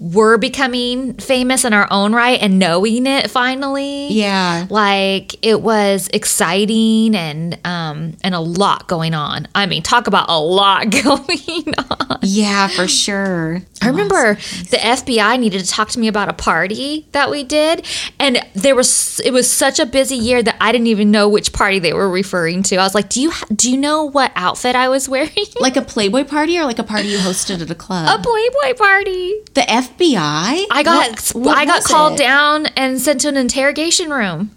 [0.00, 4.66] we're becoming famous in our own right and knowing it finally Yeah.
[4.70, 10.28] like it was exciting and um and a lot going on i mean talk about
[10.28, 13.62] a lot going on Yeah, for sure.
[13.82, 14.34] I remember
[14.70, 16.81] the FBI needed to talk to me about a party
[17.12, 17.86] that we did,
[18.18, 21.52] and there was it was such a busy year that I didn't even know which
[21.52, 22.76] party they were referring to.
[22.76, 25.82] I was like, "Do you do you know what outfit I was wearing?" Like a
[25.82, 28.08] Playboy party or like a party you hosted at a club?
[28.18, 28.22] a?
[28.22, 29.34] Playboy party.
[29.54, 30.66] the FBI?
[30.70, 32.18] I got What- what I got called it?
[32.18, 34.50] down and sent to an interrogation room.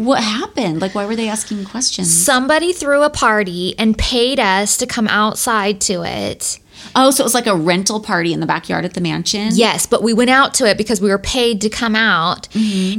[0.00, 0.80] What happened?
[0.80, 2.10] Like, why were they asking questions?
[2.10, 6.58] Somebody threw a party and paid us to come outside to it.
[6.96, 9.50] Oh, so it was like a rental party in the backyard at the mansion?
[9.52, 12.48] Yes, but we went out to it because we were paid to come out.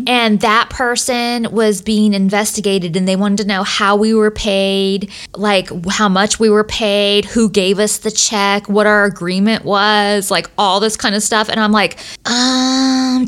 [0.08, 5.10] And that person was being investigated and they wanted to know how we were paid,
[5.34, 10.30] like how much we were paid, who gave us the check, what our agreement was,
[10.30, 11.50] like all this kind of stuff.
[11.50, 13.28] And I'm like, um,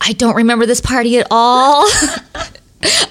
[0.00, 1.86] I don't remember this party at all.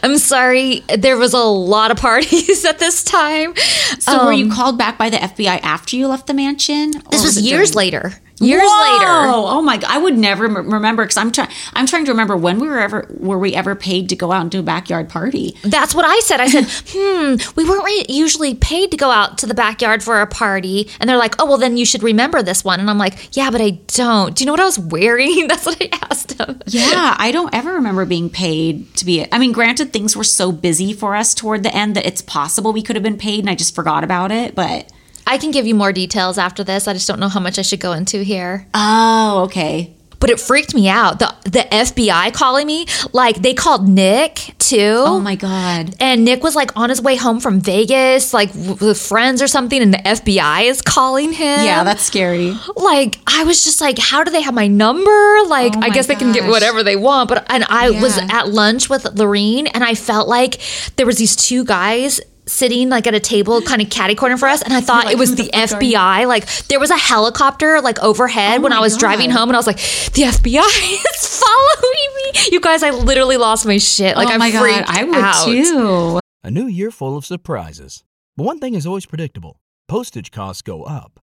[0.04, 0.84] I'm sorry.
[0.98, 3.56] There was a lot of parties at this time.
[4.00, 6.96] So were you called back by the FBI after you left the mansion?
[6.96, 8.14] Um, This was it years during- later.
[8.42, 8.94] Years Whoa!
[8.94, 9.32] later.
[9.48, 9.92] Oh my god!
[9.92, 11.50] I would never m- remember because I'm trying.
[11.74, 14.42] I'm trying to remember when we were ever were we ever paid to go out
[14.42, 15.56] and do a backyard party?
[15.64, 16.42] That's what I said.
[16.42, 20.22] I said, hmm, we weren't re- usually paid to go out to the backyard for
[20.22, 20.90] a party.
[21.00, 22.80] And they're like, oh, well, then you should remember this one.
[22.80, 24.36] And I'm like, yeah, but I don't.
[24.36, 25.48] Do you know what I was wearing?
[25.48, 26.62] That's what I asked him.
[26.68, 29.26] Yeah, I don't ever remember being paid to be.
[29.32, 32.74] I mean, granted, things were so busy for us toward the end that it's possible
[32.74, 34.56] we could have been paid, and I just forgot about it.
[34.56, 34.92] But
[35.28, 36.88] I can give you more details after this.
[36.88, 38.68] I just don't know how much I should go into here.
[38.74, 39.94] oh, okay.
[40.20, 41.18] But it freaked me out.
[41.18, 45.02] The the FBI calling me, like they called Nick too.
[45.04, 45.96] Oh my god.
[46.00, 49.82] and Nick was like on his way home from Vegas, like with friends or something,
[49.82, 51.66] and the FBI is calling him.
[51.66, 52.54] Yeah, that's scary.
[52.76, 55.10] like I was just like, how do they have my number?
[55.48, 57.28] Like, Oh I my guess they can get whatever they want.
[57.28, 60.60] But and I was at lunch with Lorene, and I felt like
[60.98, 64.48] there was these two guys sitting like at a table kind of catty corner for
[64.48, 66.90] us and i thought like, it was the, the fuck are fbi like there was
[66.90, 69.78] a helicopter like overhead Oh when i my was driving home and i was like
[69.78, 70.60] the fbi
[71.14, 74.62] is following me you guys i literally lost my shit like oh i my god,
[74.62, 75.46] freaked I would out.
[75.46, 76.20] too.
[76.44, 78.04] A new year full of surprises.
[78.36, 81.20] But one thing is always predictable postage costs go up.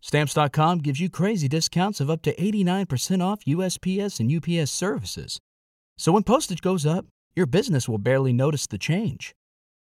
[0.00, 5.40] Stamps.com gives you crazy discounts of up to 89% off USPS and UPS services.
[5.98, 9.34] So when postage goes up, your business will barely notice the change.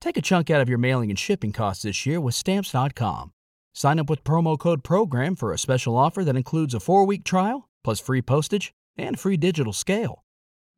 [0.00, 3.32] Take a chunk out of your mailing and shipping costs this year with Stamps.com.
[3.74, 7.24] Sign up with promo code PROGRAM for a special offer that includes a four week
[7.24, 10.24] trial, plus free postage and free digital scale.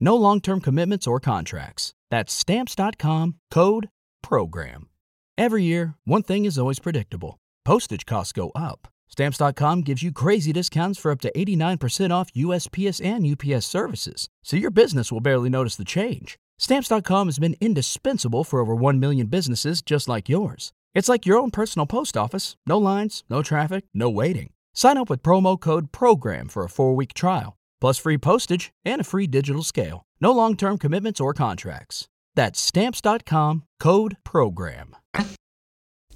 [0.00, 1.92] No long term commitments or contracts.
[2.11, 3.88] That's Stamps.com code
[4.22, 4.88] PROGRAM.
[5.37, 8.88] Every year, one thing is always predictable postage costs go up.
[9.09, 14.56] Stamps.com gives you crazy discounts for up to 89% off USPS and UPS services, so
[14.56, 16.38] your business will barely notice the change.
[16.61, 20.75] Stamps.com has been indispensable for over 1 million businesses just like yours.
[20.94, 24.51] It's like your own personal post office no lines, no traffic, no waiting.
[24.75, 29.01] Sign up with promo code PROGRAM for a four week trial, plus free postage and
[29.01, 30.03] a free digital scale.
[30.20, 32.09] No long term commitments or contracts.
[32.35, 34.96] That's Stamps.com code PROGRAM.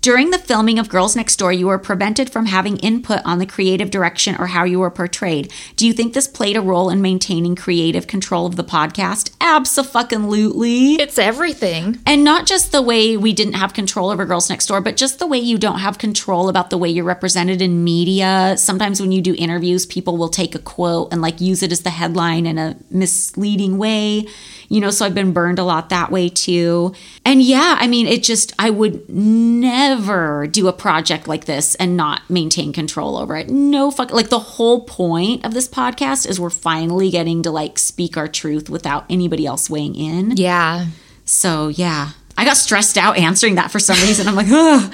[0.05, 3.47] During the filming of Girls Next Door, you were prevented from having input on the
[3.47, 5.51] creative direction or how you were portrayed.
[5.77, 9.35] Do you think this played a role in maintaining creative control of the podcast?
[9.41, 10.97] Absolutely.
[10.97, 14.83] it's everything And not just the way we didn't have control over Girls Next Door,
[14.83, 18.57] but just the way you don't have control about the way you're represented in media.
[18.59, 21.81] Sometimes when you do interviews, people will take a quote and like use it as
[21.81, 24.27] the headline in a misleading way.
[24.75, 26.93] You know, so I've been burned a lot that way too.
[27.25, 31.97] And yeah, I mean, it just, I would never do a project like this and
[31.97, 33.49] not maintain control over it.
[33.49, 37.79] No fuck, like the whole point of this podcast is we're finally getting to like
[37.79, 40.33] speak our truth without anybody else weighing in.
[40.37, 40.87] yeah
[41.25, 44.27] So yeah, I got stressed out answering that for some reason.
[44.27, 44.93] I'm like, Ugh.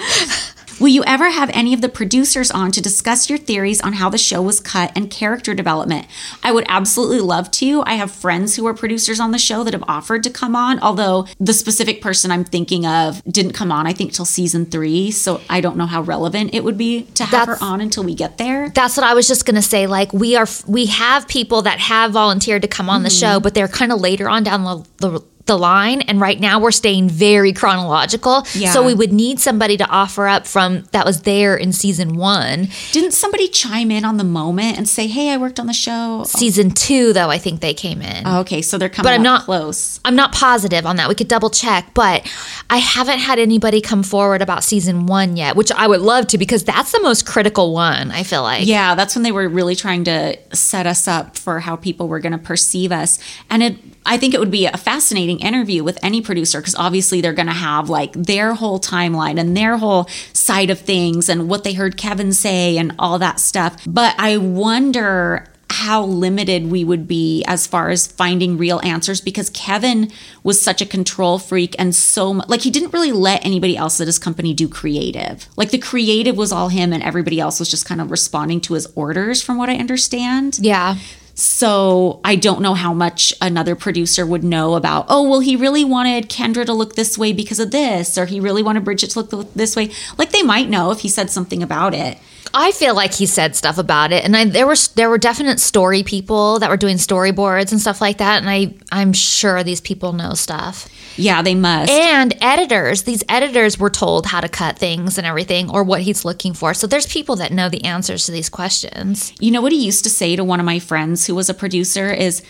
[0.81, 4.09] Will you ever have any of the producers on to discuss your theories on how
[4.09, 6.07] the show was cut and character development?
[6.43, 7.83] I would absolutely love to.
[7.83, 10.81] I have friends who are producers on the show that have offered to come on,
[10.81, 15.11] although the specific person I'm thinking of didn't come on, I think, till season three.
[15.11, 18.03] So I don't know how relevant it would be to have That's- her on until
[18.03, 18.71] we get there.
[18.71, 19.87] That's what I was just gonna say.
[19.87, 23.35] Like we are, we have people that have volunteered to come on the mm-hmm.
[23.35, 26.01] show, but they're kind of later on down the, the the line.
[26.03, 28.47] And right now we're staying very chronological.
[28.55, 28.71] Yeah.
[28.73, 32.69] So we would need somebody to offer up from that was there in season one.
[32.93, 36.23] Didn't somebody chime in on the moment and say, hey, I worked on the show?
[36.25, 38.23] Season two, though, I think they came in.
[38.27, 39.99] Oh, okay, so they're coming But I'm not- close.
[40.05, 41.09] I'm not positive on that.
[41.09, 42.25] We could double check, but
[42.71, 46.39] I haven't had anybody come forward about season one yet, which I would love to
[46.39, 48.11] because that's the most critical one.
[48.13, 48.67] I feel like.
[48.67, 52.21] Yeah, that's when they were really trying to set us up for how people were
[52.21, 53.19] going to perceive us.
[53.51, 57.21] And it I think it would be a fascinating interview with any producer because obviously
[57.21, 61.49] they're going to have like their whole timeline and their whole side of things and
[61.49, 63.77] what they heard Kevin say and all that stuff.
[63.87, 69.49] But I wonder how limited we would be as far as finding real answers because
[69.51, 70.11] Kevin
[70.43, 74.09] was such a control freak and so like he didn't really let anybody else at
[74.09, 75.47] his company do creative.
[75.57, 78.75] Like the creative was all him and everybody else was just kind of responding to
[78.75, 80.59] his orders from what I understand.
[80.61, 80.97] Yeah.
[81.41, 85.85] So I don't know how much another producer would know about, oh, well, he really
[85.85, 89.21] wanted Kendra to look this way because of this, or he really wanted Bridget to
[89.21, 89.91] look this way.
[90.19, 92.19] Like they might know if he said something about it.
[92.53, 95.61] I feel like he said stuff about it, and I, there were there were definite
[95.61, 99.81] story people that were doing storyboards and stuff like that, and I I'm sure these
[99.81, 100.89] people know stuff.
[101.17, 101.91] Yeah, they must.
[101.91, 106.25] And editors, these editors were told how to cut things and everything, or what he's
[106.25, 106.75] looking for.
[106.75, 109.33] So there's people that know the answers to these questions.
[109.39, 111.55] You know what he used to say to one of my friends who was a
[111.55, 112.43] producer is,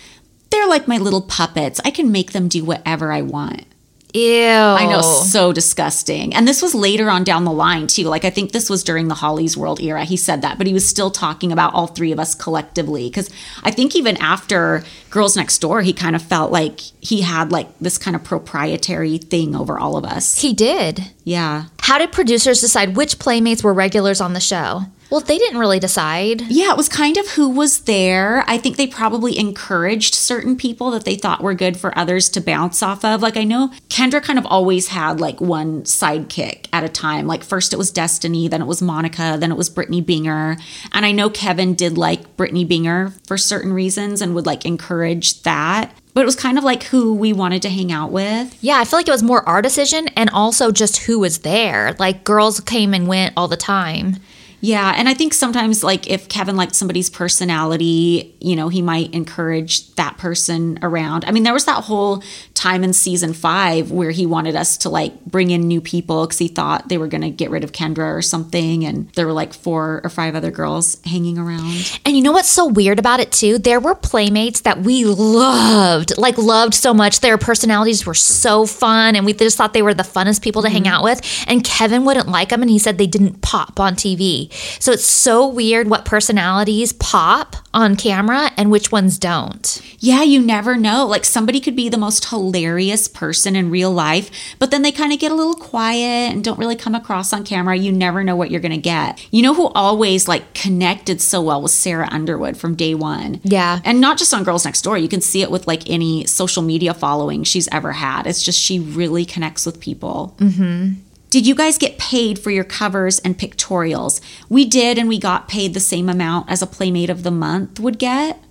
[0.51, 1.81] "They're like my little puppets.
[1.85, 3.65] I can make them do whatever I want."
[4.15, 4.23] Ew.
[4.23, 6.35] I know, so disgusting.
[6.35, 8.05] And this was later on down the line, too.
[8.05, 10.05] Like, I think this was during the Holly's World era.
[10.05, 13.09] He said that, but he was still talking about all three of us collectively.
[13.09, 13.31] Because
[13.63, 17.69] I think even after Girls Next Door, he kind of felt like he had like
[17.79, 20.41] this kind of proprietary thing over all of us.
[20.41, 21.13] He did.
[21.25, 21.65] Yeah.
[21.81, 24.83] How did producers decide which playmates were regulars on the show?
[25.11, 26.43] Well, they didn't really decide.
[26.43, 28.45] Yeah, it was kind of who was there.
[28.47, 32.41] I think they probably encouraged certain people that they thought were good for others to
[32.41, 33.21] bounce off of.
[33.21, 37.27] Like I know Kendra kind of always had like one sidekick at a time.
[37.27, 40.61] Like first it was Destiny, then it was Monica, then it was Brittany Binger.
[40.93, 45.43] And I know Kevin did like Brittany Binger for certain reasons and would like encourage
[45.43, 45.93] that.
[46.13, 48.57] But it was kind of like who we wanted to hang out with.
[48.61, 51.95] Yeah, I feel like it was more our decision and also just who was there.
[51.99, 54.17] Like girls came and went all the time.
[54.61, 59.13] Yeah, and I think sometimes like if Kevin liked somebody's personality, you know, he might
[59.15, 61.25] encourage that person around.
[61.25, 62.23] I mean, there was that whole
[62.55, 66.39] time in season 5 where he wanted us to like bring in new people cuz
[66.39, 69.33] he thought they were going to get rid of Kendra or something and there were
[69.33, 71.99] like four or five other girls hanging around.
[72.05, 73.59] And you know what's so weird about it too?
[73.59, 77.21] There were playmates that we loved, like loved so much.
[77.21, 80.69] Their personalities were so fun, and we just thought they were the funnest people to
[80.69, 80.95] hang mm-hmm.
[80.95, 81.21] out with.
[81.47, 84.50] And Kevin wouldn't like them, and he said they didn't pop on TV.
[84.79, 89.81] So it's so weird what personalities pop on camera and which ones don't.
[89.99, 91.07] Yeah, you never know.
[91.07, 95.13] Like somebody could be the most hilarious person in real life, but then they kind
[95.13, 97.77] of get a little quiet and don't really come across on camera.
[97.77, 99.25] You never know what you're going to get.
[99.31, 103.41] You know who always like connected so well was Sarah Underwood from day one.
[103.45, 103.81] Yeah.
[103.85, 104.99] And not just on Girls Next Door.
[104.99, 108.27] You can see it with like any social media following she's ever had.
[108.27, 110.35] It's just she really connects with people.
[110.39, 110.95] Mm-hmm.
[111.31, 114.21] Did you guys get paid for your covers and pictorials?
[114.49, 117.79] We did, and we got paid the same amount as a Playmate of the Month
[117.79, 118.43] would get,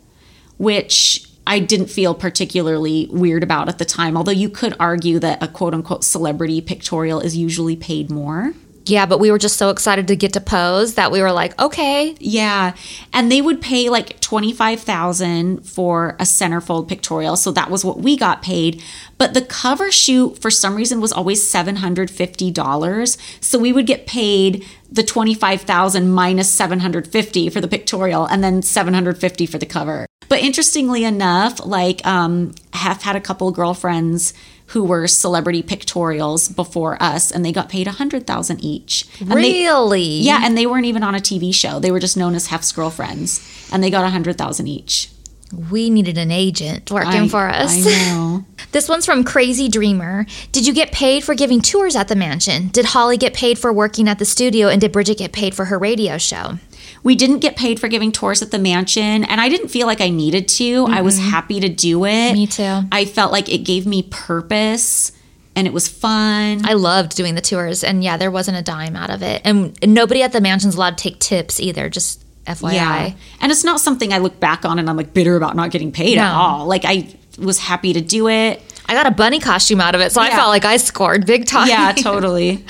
[0.58, 4.15] which I didn't feel particularly weird about at the time.
[4.15, 8.54] Although you could argue that a quote unquote celebrity pictorial is usually paid more.
[8.86, 11.60] Yeah, but we were just so excited to get to pose that we were like,
[11.62, 12.15] okay.
[12.20, 12.76] Yeah.
[13.13, 18.18] And they would pay like 25,000 for a centerfold pictorial, so that was what we
[18.18, 18.82] got paid.
[19.18, 23.18] But the cover shoot for some reason was always $750.
[23.42, 29.46] So we would get paid the 25,000 minus 750 for the pictorial and then 750
[29.46, 30.08] for the cover.
[30.30, 34.34] But interestingly enough, like um have had a couple girlfriends
[34.70, 39.06] who were celebrity pictorials before us and they got paid a hundred thousand each.
[39.20, 40.04] And they- Really?
[40.22, 41.80] yeah, and they weren't even on a TV show.
[41.80, 45.10] They were just known as Hef's girlfriends, and they got a hundred thousand each.
[45.72, 47.86] We needed an agent working I- for us.
[47.86, 48.46] I know.
[48.72, 50.28] This one's from Crazy Dreamer.
[50.52, 52.68] Did you get paid for giving tours at the mansion?
[52.68, 54.68] Did Holly get paid for working at the studio?
[54.68, 56.60] And did Bridget get paid for her radio show?
[57.04, 60.02] We didn't get paid for giving tours at the mansion, and I didn't feel like
[60.02, 60.88] I needed to.
[60.90, 62.34] I was happy to do it.
[62.34, 62.82] Me too.
[62.92, 65.12] I felt like it gave me purpose,
[65.56, 66.66] and it was fun.
[66.66, 69.42] I loved doing the tours, and yeah, there wasn't a dime out of it.
[69.46, 72.74] And nobody at the mansion's allowed to take tips either, just FYI.
[72.74, 73.12] Yeah.
[73.42, 75.92] And it's not something I look back on and I'm like bitter about not getting
[75.92, 76.66] paid at all.
[76.66, 78.62] Like I was happy to do it.
[78.89, 81.45] I got a bunny costume out of it, so I felt like I scored big
[81.45, 81.67] time.
[81.67, 82.65] Yeah, totally.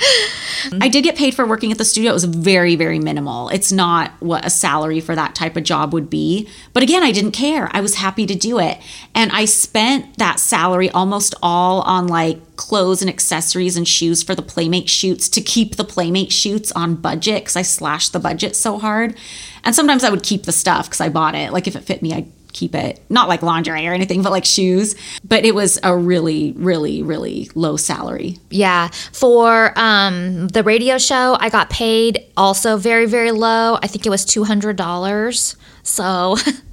[0.78, 2.10] I did get paid for working at the studio.
[2.10, 3.48] It was very, very minimal.
[3.48, 6.46] It's not what a salary for that type of job would be.
[6.74, 7.70] But again, I didn't care.
[7.72, 8.76] I was happy to do it.
[9.14, 14.34] And I spent that salary almost all on like clothes and accessories and shoes for
[14.34, 18.54] the Playmate shoots to keep the Playmate shoots on budget because I slashed the budget
[18.54, 19.16] so hard.
[19.64, 21.50] And sometimes I would keep the stuff because I bought it.
[21.50, 23.00] Like if it fit me, I'd keep it.
[23.08, 24.94] Not like lingerie or anything, but like shoes.
[25.24, 28.38] But it was a really, really, really low salary.
[28.50, 28.88] Yeah.
[29.12, 33.78] For um, the radio show, I got paid also very, very low.
[33.82, 35.56] I think it was $200.
[35.82, 36.36] So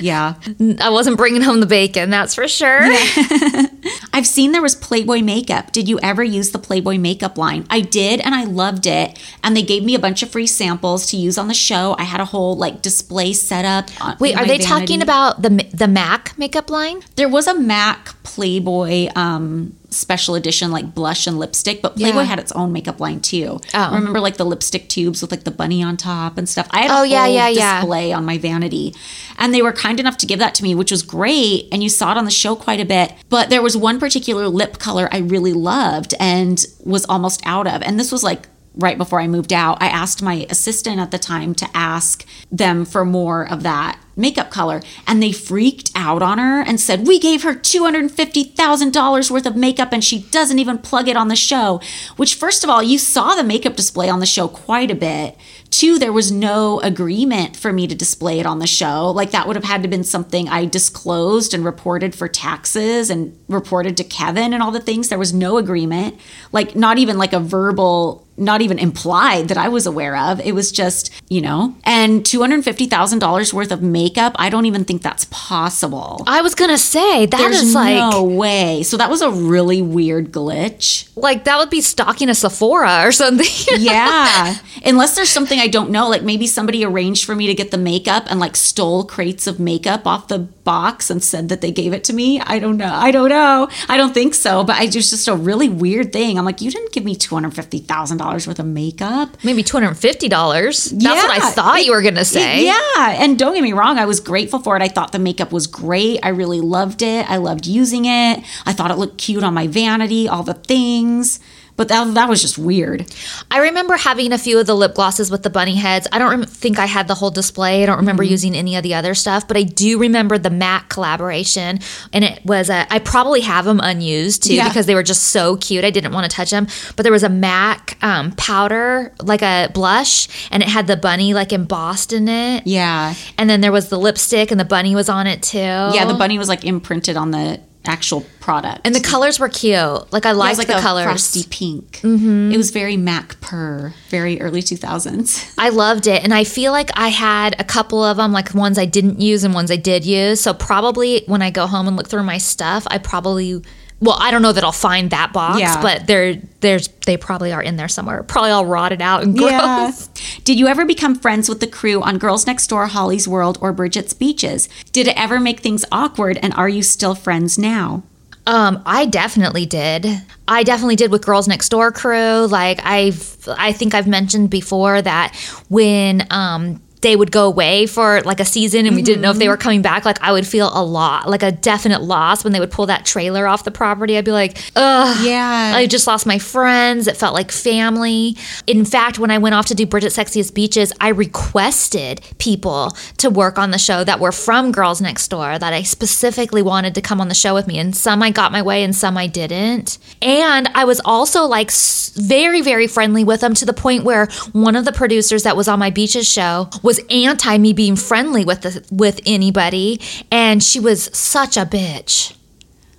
[0.00, 0.34] Yeah.
[0.80, 2.80] I wasn't bringing home the bacon, that's for sure.
[4.12, 5.72] I've seen there was Playboy makeup.
[5.72, 7.66] Did you ever use the Playboy makeup line?
[7.70, 9.18] I did and I loved it.
[9.44, 11.96] And they gave me a bunch of free samples to use on the show.
[11.98, 13.90] I had a whole like display set up.
[14.20, 14.64] Wait, are they vanity.
[14.64, 17.02] talking about the the MAC makeup line?
[17.16, 22.24] There was a MAC Playboy um special edition like blush and lipstick, but Playboy Yeah.
[22.24, 23.60] had its own makeup line too.
[23.74, 23.94] Oh.
[23.94, 26.66] Remember like the lipstick tubes with like the bunny on top and stuff?
[26.70, 27.80] I had oh, a Oh, whole yeah, yeah, yeah.
[27.80, 28.94] display on my vanity.
[29.38, 31.68] And they were kind enough to give that to me, which was great.
[31.70, 33.12] And you saw it on the show quite a bit.
[33.28, 37.82] But there was one particular lip color I really loved and was almost out of.
[37.82, 39.82] And this was like right before I moved out.
[39.82, 44.50] I asked my assistant at the time to ask them for more of that makeup
[44.50, 44.82] color.
[45.06, 49.92] And they freaked out on her and said, We gave her $250,000 worth of makeup
[49.92, 51.80] and she doesn't even plug it on the show.
[52.16, 55.36] Which, first of all, you saw the makeup display on the show quite a bit.
[55.70, 59.10] Two, there was no agreement for me to display it on the show.
[59.10, 63.38] Like that would have had to been something I disclosed and reported for taxes and
[63.48, 65.08] reported to Kevin and all the things.
[65.08, 66.18] There was no agreement.
[66.52, 70.40] Like not even like a verbal, not even implied that I was aware of.
[70.40, 74.34] It was just, you know, and $250,000 worth of makeup.
[74.38, 76.22] I don't even think that's possible.
[76.26, 78.82] I was gonna say that is There's like no way.
[78.82, 81.08] So that was a really weird glitch.
[81.16, 83.46] like that would be stalking a Sephora or something.
[83.78, 84.56] yeah.
[84.84, 87.78] Unless there's something I don't know, like maybe somebody arranged for me to get the
[87.78, 91.92] makeup and like stole crates of makeup off the box and said that they gave
[91.92, 92.40] it to me.
[92.40, 92.92] I don't know.
[92.92, 93.68] I don't know.
[93.88, 94.64] I don't think so.
[94.64, 96.38] But I was just a really weird thing.
[96.38, 99.36] I'm like, you didn't give me two hundred fifty thousand dollars worth of makeup.
[99.44, 100.84] Maybe two hundred fifty dollars.
[100.86, 101.50] That's what I Yeah.
[101.50, 102.64] thought you were gonna say.
[102.66, 104.82] Yeah, and don't get me wrong, I was grateful for it.
[104.82, 106.20] I thought the makeup was great.
[106.22, 107.28] I really loved it.
[107.30, 108.40] I loved using it.
[108.66, 111.40] I thought it looked cute on my vanity, all the things.
[111.76, 113.06] But that, that was just weird.
[113.50, 116.06] I remember having a few of the lip glosses with the bunny heads.
[116.10, 117.82] I don't rem- think I had the whole display.
[117.82, 120.88] I don't remember using any of the other stuff, but I do remember the MAC
[120.88, 121.80] collaboration.
[122.12, 124.68] And it was a, I probably have them unused too Yeah.
[124.68, 125.84] because they were just so cute.
[125.84, 126.66] I didn't want to touch them.
[126.96, 131.34] But there was a MAC um, powder, like a blush, and it had the bunny
[131.34, 132.66] like embossed in it.
[132.66, 133.14] Yeah.
[133.36, 135.58] And then there was the lipstick, and the bunny was on it too.
[135.58, 138.80] Yeah, the bunny was like imprinted on the actual product.
[138.84, 140.12] And the colors were cute.
[140.12, 141.04] Like I liked was like the a colors.
[141.04, 142.00] frosty pink.
[142.02, 142.52] Mm-hmm.
[142.52, 145.54] It was very Mac Purr, very early 2000s.
[145.58, 146.22] I loved it.
[146.22, 149.44] And I feel like I had a couple of them, like ones I didn't use
[149.44, 150.40] and ones I did use.
[150.40, 153.62] So probably when I go home and look through my stuff, I probably,
[154.00, 155.80] well, I don't know that I'll find that box, Yeah.
[155.80, 158.22] but they're, there's, they probably are in there somewhere.
[158.22, 160.08] Probably all rotted out and gross.
[160.44, 163.72] Did you ever become friends with the crew on Girls Next Door, Holly's World, or
[163.72, 164.68] Bridget's Beaches?
[164.92, 168.02] Did it ever make things awkward, and are you still friends now?
[168.48, 170.06] Um, I definitely did.
[170.46, 172.46] I definitely did with Girls Next Door crew.
[172.46, 175.34] Like I've, I think I've mentioned before that
[175.68, 179.36] when um they would go away for like a season and we didn't know if
[179.36, 179.50] they mm-hmm.
[179.50, 182.60] were coming back, like I would feel a lot, like a definite loss when they
[182.60, 184.16] would pull that trailer off the property.
[184.16, 185.16] I'd be like, ugh.
[185.22, 185.72] Yeah.
[185.74, 187.06] I just lost my friends.
[187.06, 188.36] It felt like family.
[188.66, 193.28] In fact, when I went off to do Bridget Sexiest Beaches, I requested people to
[193.30, 197.02] work on the show that were from Girls Next Door that I specifically wanted to
[197.02, 197.78] come on the show with me.
[197.78, 199.98] And some I got my way and some I didn't.
[200.22, 201.70] And I was also like
[202.14, 205.68] very, very friendly with them to the point where one of the producers that was
[205.68, 210.00] on my Beaches show was anti me being friendly with the, with anybody.
[210.30, 212.34] And she was such a bitch.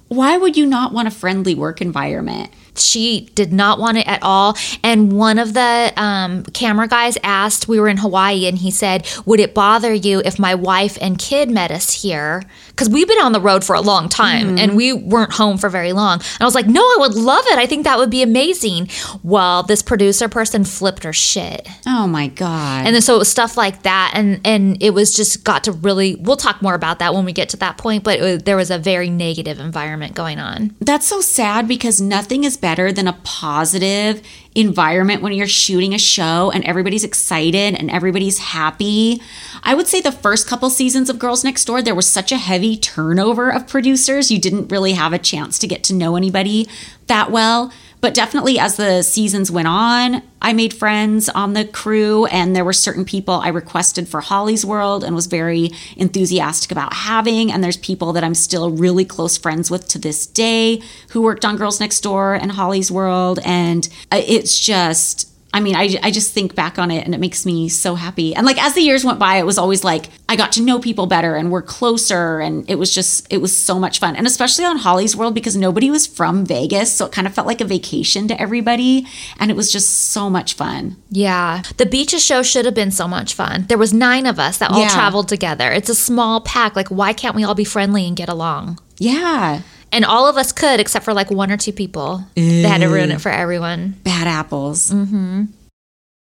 [0.10, 2.52] Why would you not want a friendly work environment?
[2.80, 4.56] She did not want it at all.
[4.84, 9.08] And one of the um, camera guys asked, we were in Hawaii, and he said,
[9.26, 12.44] Would it bother you if my wife and kid met us here?
[12.70, 15.68] Because we've been on the road for a long time and we weren't home for
[15.68, 16.20] very long.
[16.20, 17.58] And I was like, No, I would love it.
[17.58, 18.90] I think that would be amazing.
[19.24, 21.68] Well, this producer person flipped her shit.
[21.88, 22.86] Oh my God.
[22.86, 25.72] And then so it was stuff like that, and and it was just got to
[25.72, 26.16] really.
[26.16, 28.04] We'll talk more about that when we get to that point.
[28.04, 30.76] But was, there was a very negative environment going on.
[30.80, 34.22] That's so sad because nothing is better than a positive
[34.54, 39.22] environment when you're shooting a show and everybody's excited and everybody's happy.
[39.64, 42.38] I would say the first couple seasons of Girls Next Door, there was such a
[42.38, 44.32] heavy turnover of producers.
[44.32, 46.68] You didn't really have a chance to get to know anybody
[47.08, 47.72] that well.
[48.00, 52.64] But definitely as the seasons went on, I made friends on the crew, and there
[52.64, 57.52] were certain people I requested for Holly's World and was very enthusiastic about having.
[57.52, 61.44] And there's people that I'm still really close friends with to this day who worked
[61.44, 63.40] on Girls Next Door and Holly's World.
[63.44, 67.18] And uh, it's just, I mean, I, I just think back on it and it
[67.20, 68.36] makes me so happy.
[68.36, 70.80] And like as the years went by, it was always like I got to know
[70.80, 72.40] people better and we're closer.
[72.40, 74.16] And it was just, it was so much fun.
[74.16, 76.94] And especially on Holly's World because nobody was from Vegas.
[76.96, 79.08] So it kind of felt like a vacation to everybody.
[79.40, 80.96] And it was just so much fun.
[81.10, 81.64] Yeah.
[81.78, 83.66] The beaches show should have been so much fun.
[83.68, 84.90] There was nine of us that all Yeah.
[84.90, 85.72] traveled together.
[85.72, 86.76] It's a small pack.
[86.76, 88.80] Like why can't we all be friendly and get along?
[89.00, 89.62] Yeah.
[89.92, 92.24] And all of us could except for like one or two people.
[92.36, 93.96] They had to ruin it for everyone.
[94.04, 94.92] Bad apples.
[94.92, 95.46] Mm-hmm.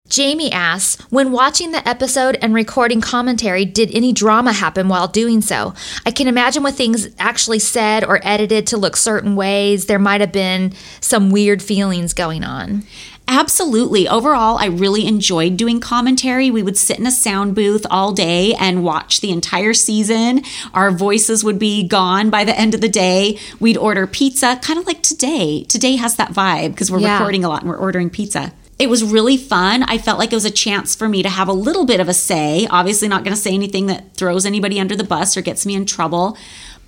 [0.10, 5.41] Jamie asks, when watching the episode and recording commentary, did any drama happen while doing
[5.41, 5.74] so?
[6.05, 10.22] I can imagine with things actually said or edited to look certain ways, there might
[10.22, 12.84] have been some weird feelings going on.
[13.30, 14.07] Absolutely.
[14.07, 16.49] Overall, I really enjoyed doing commentary.
[16.49, 20.43] We would sit in a sound booth all day and watch the entire season.
[20.73, 23.38] Our voices would be gone by the end of the day.
[23.59, 25.65] We'd order pizza, kind of like today.
[25.65, 27.17] Today has that vibe because we're Yeah.
[27.17, 28.53] recording a lot and we're ordering pizza.
[28.80, 29.84] It was really fun.
[29.84, 32.07] I felt like it was a chance for me to have a little bit of
[32.07, 32.67] a say.
[32.69, 35.73] Obviously, not going to say anything that throws anybody under the bus or gets me
[35.73, 36.38] in trouble.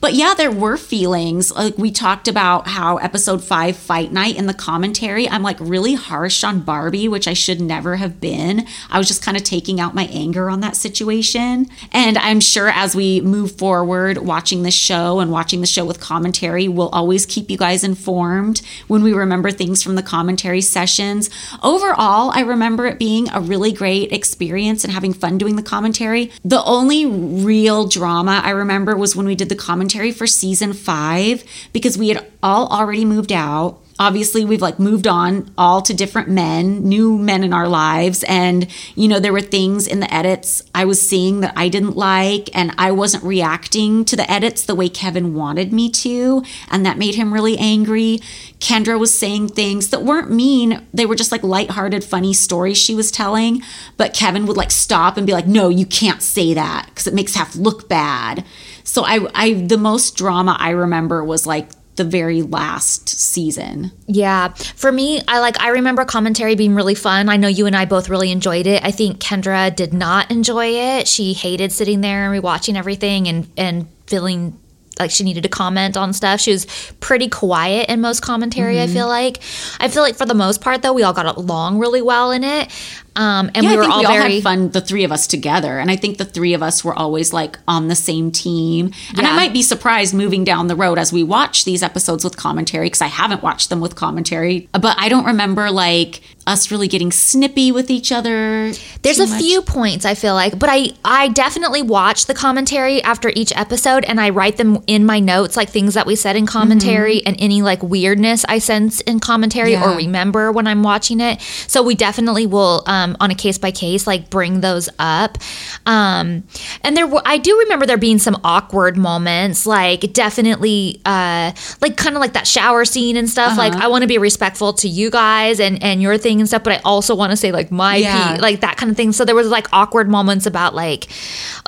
[0.01, 1.51] But yeah, there were feelings.
[1.51, 5.93] Like we talked about how episode five, Fight Night, in the commentary, I'm like really
[5.93, 8.65] harsh on Barbie, which I should never have been.
[8.89, 11.67] I was just kind of taking out my anger on that situation.
[11.91, 15.99] And I'm sure as we move forward watching the show and watching the show with
[15.99, 21.29] commentary, we'll always keep you guys informed when we remember things from the commentary sessions.
[21.61, 26.31] Overall, I remember it being a really great experience and having fun doing the commentary.
[26.45, 31.43] The only real drama I remember was when we did the commentary for season five
[31.73, 33.81] because we had all already moved out.
[34.01, 38.23] Obviously, we've like moved on all to different men, new men in our lives.
[38.29, 38.65] And,
[38.95, 42.49] you know, there were things in the edits I was seeing that I didn't like,
[42.55, 46.43] and I wasn't reacting to the edits the way Kevin wanted me to.
[46.71, 48.19] And that made him really angry.
[48.59, 50.87] Kendra was saying things that weren't mean.
[50.93, 53.61] They were just like lighthearted, funny stories she was telling.
[53.97, 57.13] But Kevin would like stop and be like, no, you can't say that because it
[57.13, 58.45] makes Hef look bad.
[58.83, 61.69] So I, I, the most drama I remember was like
[61.99, 63.91] the very last season.
[64.07, 64.53] Yeah.
[64.53, 67.27] For me, I like I remember commentary being really fun.
[67.27, 68.83] I know you and I both really enjoyed it.
[68.85, 71.09] I think Kendra did not enjoy it.
[71.09, 74.57] She hated sitting there and rewatching everything and and feeling
[74.97, 76.39] like she needed to comment on stuff.
[76.39, 76.65] She was
[76.99, 78.93] pretty quiet in most commentary, I mm-hmm.
[78.93, 79.39] feel like.
[79.79, 82.43] I feel like for the most part though, we all got along really well in
[82.43, 82.69] it.
[83.15, 85.03] Um, and Yeah, we I were think all we all very had fun, the three
[85.03, 85.79] of us together.
[85.79, 88.91] And I think the three of us were always like on the same team.
[89.17, 92.37] And I might be surprised moving down the road as we watch these episodes with
[92.37, 94.69] commentary, because I haven't watched them with commentary.
[94.71, 98.71] But I don't remember like us really getting snippy with each other.
[99.03, 99.41] There's a much.
[99.41, 104.03] few points I feel like, but I I definitely watch the commentary after each episode
[104.05, 107.35] and I write them in my notes like things that we said in commentary and
[107.39, 109.97] any like weirdness I sense in commentary or Mm-hmm.
[109.97, 111.41] Remember when I'm watching it.
[111.67, 115.37] So we definitely will um on a case by case like bring those up.
[115.85, 116.43] Um
[116.83, 121.97] and there were I do remember there being some awkward moments like definitely uh like
[121.97, 123.85] kind of like that shower scene and stuff like Uh-huh.
[123.85, 126.73] I want to be respectful to you guys and and your thing and stuff but
[126.73, 128.33] I also want to say like my Yeah.
[128.33, 129.11] piece like that kind of thing.
[129.11, 131.07] So there was like awkward moments about like,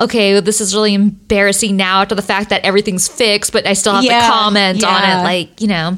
[0.00, 3.94] okay, this is really embarrassing now after the fact that everything's fixed, but I still
[3.94, 5.22] have Yeah, to comment on it.
[5.22, 5.96] Like, you know,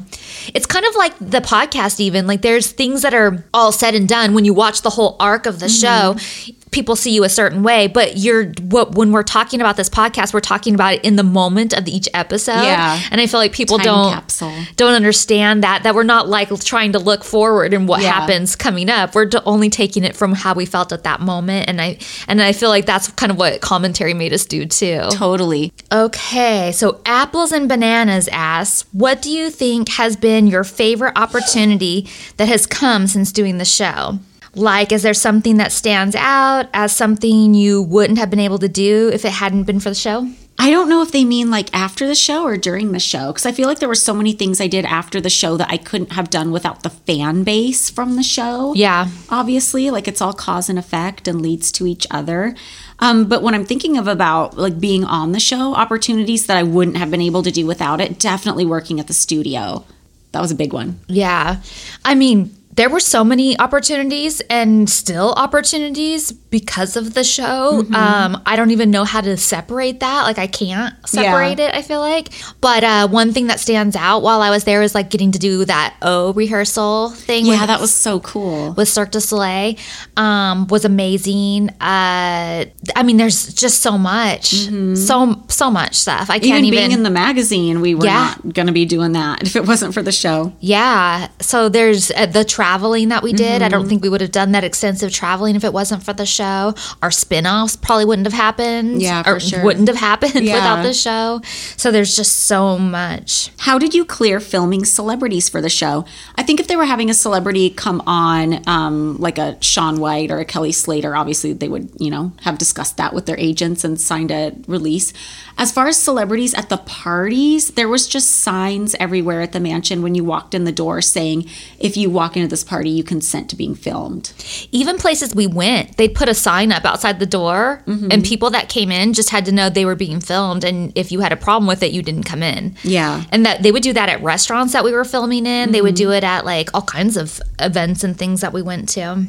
[0.53, 4.07] it's kind of like the podcast, even like there's things that are all said and
[4.07, 6.17] done when you watch the whole arc of the Mm-hmm.
[6.17, 6.53] show.
[6.71, 10.33] People see you a certain way, but you're what when we're talking about this podcast,
[10.33, 12.51] we're talking about it in the moment of each episode.
[12.63, 12.99] Yeah.
[13.11, 14.53] and I feel like people Time don't capsule.
[14.75, 18.11] don't understand that that we're not like trying to look forward and what Yeah.
[18.11, 19.15] happens coming up.
[19.15, 21.97] We're only taking it from how we felt at that moment, and I
[22.27, 25.01] and I feel like that's kind of what commentary made us do too.
[25.11, 25.71] Totally.
[25.93, 32.09] Okay, so apples and bananas asks, what do you think has been your favorite opportunity
[32.35, 34.19] that has come since doing the show?
[34.55, 38.69] Like, is there something that stands out as something you wouldn't have been able to
[38.69, 40.27] do if it hadn't been for the show?
[40.57, 43.45] I don't know if they mean like after the show or during the show because
[43.45, 45.75] I feel like there were so many things I did after the show that I
[45.75, 48.73] couldn't have done without the fan base from the show.
[48.73, 49.09] Yeah.
[49.29, 52.55] Obviously, like it's all cause and effect and leads to each other.
[52.99, 56.63] Um, but when I'm thinking of about like being on the show, opportunities that I
[56.63, 59.83] wouldn't have been able to do without it, definitely working at the studio.
[60.31, 61.01] That was a big one.
[61.07, 61.61] Yeah.
[62.05, 67.81] I mean, there were so many opportunities and still opportunities because of the show.
[67.83, 67.95] Mm-hmm.
[67.95, 70.23] Um, I don't even know how to separate that.
[70.23, 72.29] Like, I can't separate it, I feel like.
[72.61, 75.39] But uh, one thing that stands out while I was there is like getting to
[75.39, 77.45] do that O rehearsal thing.
[77.45, 78.73] Yeah, with, that was so cool.
[78.73, 79.75] with Cirque du Soleil
[80.17, 81.69] um, was amazing.
[81.81, 82.65] Uh,
[82.95, 84.49] I mean, there's just so much,
[84.95, 86.29] so so much stuff.
[86.29, 86.47] I Mm-hmm.
[86.51, 88.35] Can't even, being in the magazine, we were Yeah.
[88.45, 90.53] not going to be doing that if it wasn't for the show.
[90.59, 91.29] Yeah.
[91.41, 93.61] So there's uh, the traveling that we did.
[93.61, 93.69] I Mm-hmm.
[93.79, 96.73] don't think we would have done that extensive traveling if it wasn't for the show.
[97.03, 99.01] Our spin-offs probably wouldn't have happened.
[99.01, 99.63] Yeah, for or sure.
[99.63, 100.55] Wouldn't have happened Yeah.
[100.55, 101.41] without the show.
[101.77, 103.51] So there's just so much.
[103.59, 106.05] How did you clear filming celebrities for the show?
[106.37, 110.31] I think if they were having a celebrity come on, um, like a Shaun White
[110.31, 113.83] or a Kelly Slater, obviously they would, you know, have discussed that with their agents
[113.83, 115.13] and signed a release.
[115.57, 120.01] As far as celebrities at the parties, there was just signs everywhere at the mansion
[120.01, 121.47] when you walked in the door saying,
[121.79, 124.31] if you walk into this party, you consent to being filmed.
[124.71, 128.11] Even places we went, they'd put a sign up outside the door, Mm-hmm.
[128.11, 130.63] and people that came in just had to know they were being filmed.
[130.63, 132.75] And if you had a problem with it, you didn't come in.
[132.83, 133.23] Yeah.
[133.31, 135.71] And that they would do that at restaurants that we were filming in.
[135.71, 135.85] They Mm-hmm.
[135.85, 139.25] would do it at like all kinds of events and things that we went to.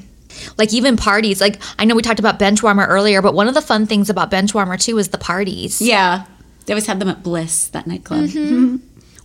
[0.59, 1.41] Like even parties.
[1.41, 4.31] Like I know we talked about Benchwarmer earlier, but one of the fun things about
[4.31, 5.81] Benchwarmer too is the parties.
[5.83, 6.25] Yeah.
[6.67, 8.29] They always had them at Bliss, that nightclub.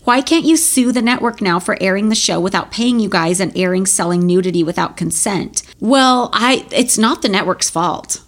[0.04, 3.40] Why can't you sue the network now for airing the show without paying you guys
[3.40, 5.62] and airing selling nudity without consent?
[5.80, 8.22] Well, I it's not the network's fault.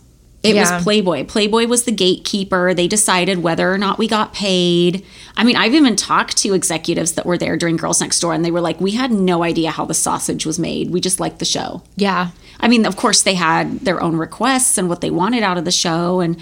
[0.44, 0.76] It Yeah.
[0.76, 1.24] was Playboy.
[1.24, 2.74] Playboy was the gatekeeper.
[2.74, 5.02] They decided whether or not we got paid.
[5.38, 8.44] I mean, I've even talked to executives that were there during Girls Next Door and
[8.46, 10.92] they were like, "We had no idea how the sausage was made.
[10.92, 12.28] We just liked the show." Yeah.
[12.60, 15.66] I mean, of course, they had their own requests and what they wanted out of
[15.66, 16.36] the show, and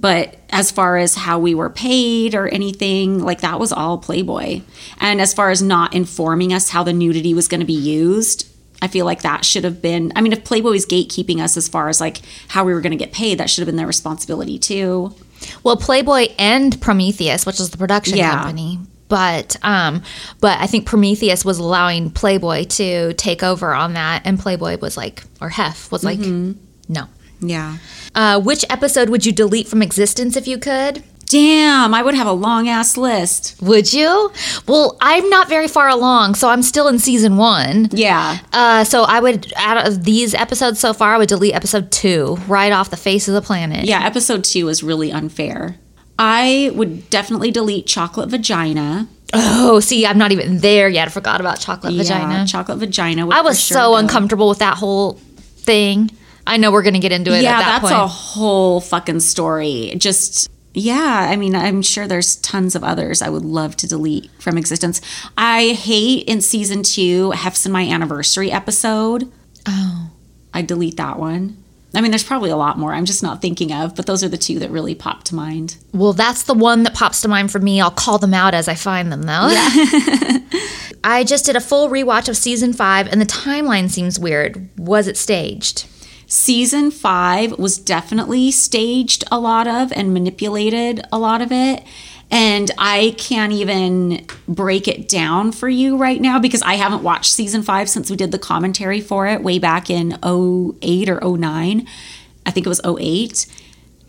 [0.00, 4.60] but as far as how we were paid or anything, like that was all Playboy.
[5.00, 8.46] And as far as not informing us how the nudity was going to be used,
[8.80, 10.12] I feel like that should have been.
[10.14, 12.96] I mean, if Playboy was gatekeeping us as far as like how we were going
[12.96, 15.14] to get paid, that should have been their responsibility too.
[15.64, 18.34] Well, Playboy and Prometheus, which is the production Yeah.
[18.34, 18.78] company.
[19.08, 20.02] But um
[20.40, 24.98] but I think Prometheus was allowing Playboy to take over on that and Playboy was
[24.98, 27.06] like or Hef was like no.
[27.40, 27.78] Yeah.
[28.14, 31.02] Uh, which episode would you delete from existence if you could?
[31.26, 33.54] Damn, I would have a long ass list.
[33.60, 34.32] Would you?
[34.66, 37.88] Well, I'm not very far along, so I'm still in season one.
[37.92, 38.38] Yeah.
[38.50, 42.38] Uh, so I would, out of these episodes so far, I would delete episode two
[42.48, 43.84] right off the face of the planet.
[43.84, 45.76] Yeah, episode two was really unfair.
[46.18, 49.06] I would definitely delete chocolate vagina.
[49.34, 51.08] Oh, see, I'm not even there yet.
[51.08, 52.46] I forgot about chocolate Yeah, vagina.
[52.46, 53.26] chocolate vagina.
[53.26, 53.96] would I was sure so go.
[53.96, 55.20] uncomfortable with that whole
[55.58, 56.10] thing.
[56.48, 58.02] I know we're gonna get into it Yeah, at that that's point.
[58.02, 59.94] a whole fucking story.
[59.98, 64.30] Just yeah, I mean, I'm sure there's tons of others I would love to delete
[64.40, 65.00] from existence.
[65.36, 69.30] I hate in season two, Hef's and my anniversary episode.
[69.66, 70.10] oh,
[70.54, 71.56] I delete that one.
[71.94, 74.28] I mean, there's probably a lot more I'm just not thinking of, but those are
[74.28, 75.76] the two that really pop to mind.
[75.92, 77.80] well, that's the one that pops to mind for me.
[77.80, 79.48] I'll call them out as I find them, though.
[79.48, 80.38] Yeah.
[81.04, 84.68] I just did a full rewatch of season five, and the timeline seems weird.
[84.78, 85.86] Was it staged?
[86.28, 91.82] Season five was definitely staged a lot of and manipulated a lot of it.
[92.30, 97.32] And I can't even break it down for you right now because I haven't watched
[97.32, 101.88] season five since we did the commentary for it way back in 08 or 09.
[102.44, 103.46] I think it was 08.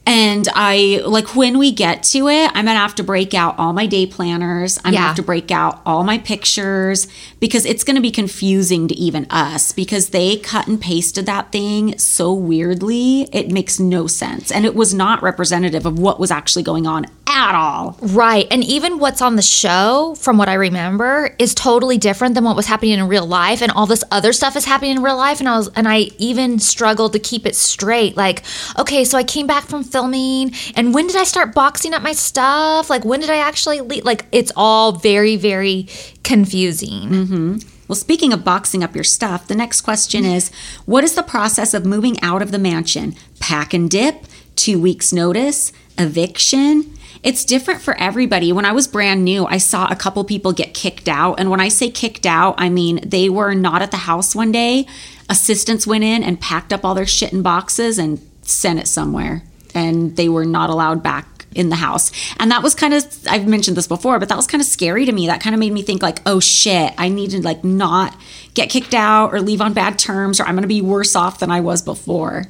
[0.06, 3.74] And I like when we get to it, I'm gonna have to break out all
[3.74, 4.80] my day planners.
[4.84, 5.00] I'm Yeah.
[5.00, 7.08] gonna have to break out all my pictures
[7.40, 11.96] because it's gonna be confusing to even us because they cut and pasted that thing
[11.98, 13.28] so weirdly.
[13.32, 14.52] It makes no sense.
[14.52, 17.96] And it was not representative of what was actually going on at all.
[18.02, 18.48] Right.
[18.50, 22.56] And even what's on the show, from what I remember, is totally different than what
[22.56, 23.62] was happening in real life.
[23.62, 25.40] And all this other stuff is happening in real life.
[25.40, 28.18] And I was and I even struggled to keep it straight.
[28.18, 28.42] Like,
[28.80, 32.14] okay, so I came back from filming and when did I start boxing up my
[32.14, 32.90] stuff?
[32.90, 34.06] Like when did I actually leave?
[34.06, 35.88] Like it's all very, very
[36.24, 37.10] confusing.
[37.10, 37.58] Mm-hmm.
[37.90, 40.52] Well, speaking of boxing up your stuff, the next question is
[40.86, 43.16] What is the process of moving out of the mansion?
[43.40, 44.26] Pack and dip,
[44.56, 46.96] two weeks' notice, eviction?
[47.24, 48.54] It's different for everybody.
[48.54, 51.40] When I was brand new, I saw a couple people get kicked out.
[51.40, 54.52] And when I say kicked out, I mean they were not at the house one
[54.52, 54.86] day.
[55.28, 59.44] Assistants went in and packed up all their shit in boxes and sent it somewhere.
[59.76, 62.12] And they were not allowed back in the house.
[62.38, 65.06] And that was kind of I've mentioned this before, but that was kind of scary
[65.06, 65.28] to me.
[65.28, 68.16] That kind of made me think like, "Oh shit, I need to like not
[68.54, 71.40] get kicked out or leave on bad terms or I'm going to be worse off
[71.40, 72.46] than I was before."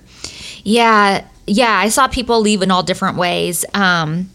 [0.63, 1.71] Yeah, yeah.
[1.71, 3.63] I saw people leave in all different ways.
[3.73, 4.29] Um,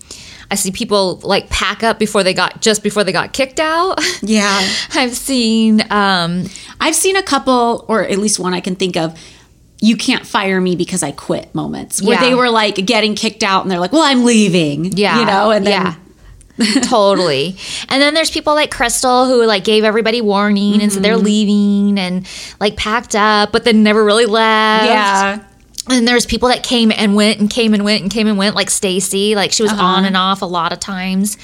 [0.51, 4.01] I see people like pack up before they got just before they got kicked out.
[4.23, 4.67] Yeah.
[4.95, 6.45] I've seen um,
[6.81, 9.19] I've seen a couple or at least one I can think of
[9.81, 12.29] you can't fire me because I quit moments where Yeah.
[12.29, 15.21] they were like getting kicked out and they're like, "Well, I'm leaving." Yeah.
[15.21, 15.95] You know, and then yeah.
[16.83, 17.57] totally.
[17.89, 21.25] And then there's people like Crystal who like gave everybody warning and so they're Mm-hmm.
[21.25, 22.27] leaving and
[22.61, 24.87] like packed up but then never really left.
[24.87, 25.45] yeah.
[25.91, 28.55] And there's people that came and went and came and went and came and went
[28.55, 29.83] like Stacy, like she was Uh-huh.
[29.85, 31.37] on and off a lot of times.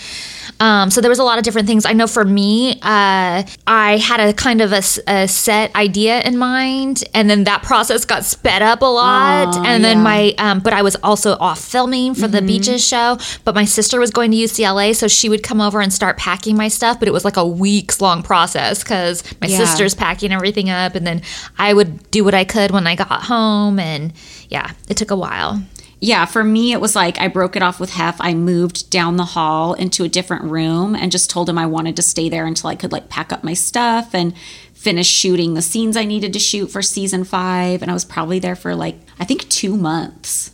[0.59, 1.87] Um, so there was a lot of different things.
[1.87, 4.83] I know for me, uh, I had a kind of a
[5.29, 9.57] set idea in mind, and then that process got sped up a lot.
[9.57, 10.03] Aw, and then yeah.
[10.03, 13.19] my, um, but I was also off filming for the beaches show.
[13.45, 16.57] But my sister was going to UCLA, so she would come over and start packing
[16.57, 16.99] my stuff.
[16.99, 19.59] But it was like a weeks long process because my Yeah.
[19.59, 21.23] sister's packing everything up, and then
[21.59, 24.13] I would do what I could when I got home, and
[24.49, 25.63] yeah, it took a while.
[26.01, 28.17] Yeah, for me, it was like I broke it off with Hef.
[28.21, 31.95] I moved down the hall into a different room and just told him I wanted
[31.97, 34.35] to stay there until I could like pack up my stuff and
[34.73, 37.83] finish shooting the scenes I needed to shoot for season five.
[37.83, 40.53] And I was probably there for like, I think two months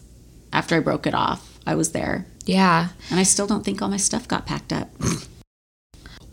[0.52, 1.60] after I broke it off.
[1.64, 2.26] I was there.
[2.44, 2.88] Yeah.
[3.10, 4.90] And I still don't think all my stuff got packed up.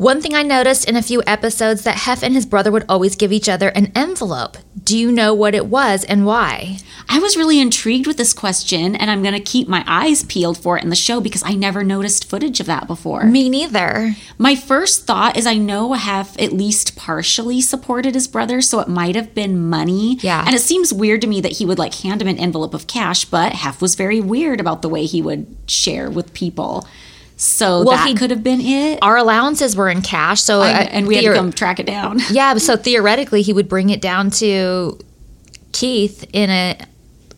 [0.03, 3.15] One thing I noticed in a few episodes that Hef and his brother would always
[3.15, 4.57] give each other an envelope.
[4.83, 6.79] Do you know what it was and why?
[7.07, 10.57] I was really intrigued with this question, and I'm going to keep my eyes peeled
[10.57, 13.23] for it in the show because I never noticed footage of that before.
[13.23, 14.17] Me neither.
[14.37, 18.89] My first thought is I know Hef at least partially supported his brother, so it
[18.89, 20.17] might have been money.
[20.17, 20.43] Yeah.
[20.45, 22.87] And it seems weird to me that he would like hand him an envelope of
[22.87, 26.85] cash, but Hef was very weird about the way he would share with people.
[27.35, 28.99] So Well, that could have been it.
[29.01, 32.19] Our allowances were in cash, so I- and we had to come track it down.
[32.31, 34.97] Yeah, so theoretically, he would bring it down to
[35.71, 36.77] Keith in a,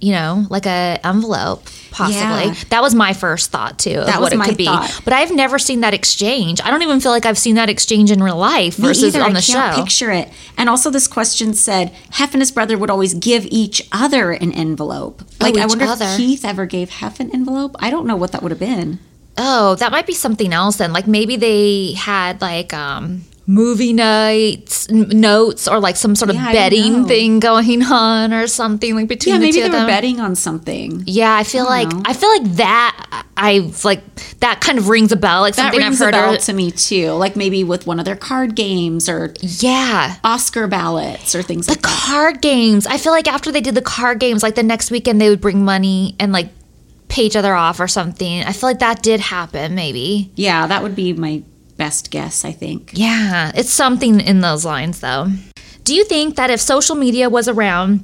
[0.01, 2.19] you know, like a envelope, possibly.
[2.19, 2.53] Yeah.
[2.69, 4.65] That was my first thought too That what was it my could be.
[4.65, 5.01] thought.
[5.05, 6.59] But I've never seen that exchange.
[6.63, 9.23] I don't even feel like I've seen that exchange in real life Me versus either.
[9.23, 9.81] on I the can't show.
[9.81, 10.29] picture it.
[10.57, 14.51] And also, this question said Hef and his brother would always give each other an
[14.51, 15.23] envelope.
[15.23, 16.05] Oh, like, I Oh, each wonder other.
[16.05, 17.75] if Keith ever gave Hef an envelope.
[17.79, 18.99] I don't know what that would have been.
[19.37, 20.93] Oh, that might be something else then.
[20.93, 26.35] Like maybe they had like um movie nights n- notes or like some sort of
[26.35, 29.83] Yeah, betting thing going on or something like between Yeah, the maybe two they of
[29.83, 31.03] were betting on something.
[31.05, 32.01] Yeah, I feel like know.
[32.05, 33.23] I feel like that.
[33.37, 34.01] I like
[34.39, 36.13] that kind of rings a bell, like That something rings I've heard.
[36.15, 37.11] a bell or- to me too.
[37.11, 41.73] Like maybe with one of their card games or yeah, Oscar ballots or things the
[41.73, 41.91] like that.
[42.07, 42.87] card games.
[42.87, 45.41] I feel like after they did the card games, like the next weekend they would
[45.41, 46.47] bring money and like
[47.15, 48.43] pay each other off or something.
[48.43, 49.73] I feel like that did happen.
[49.73, 50.31] Maybe.
[50.35, 51.43] Yeah, that would be my
[51.77, 52.43] best guess.
[52.43, 52.91] I think.
[52.93, 55.29] Yeah, it's something in those lines, though.
[55.85, 58.03] Do you think that if social media was around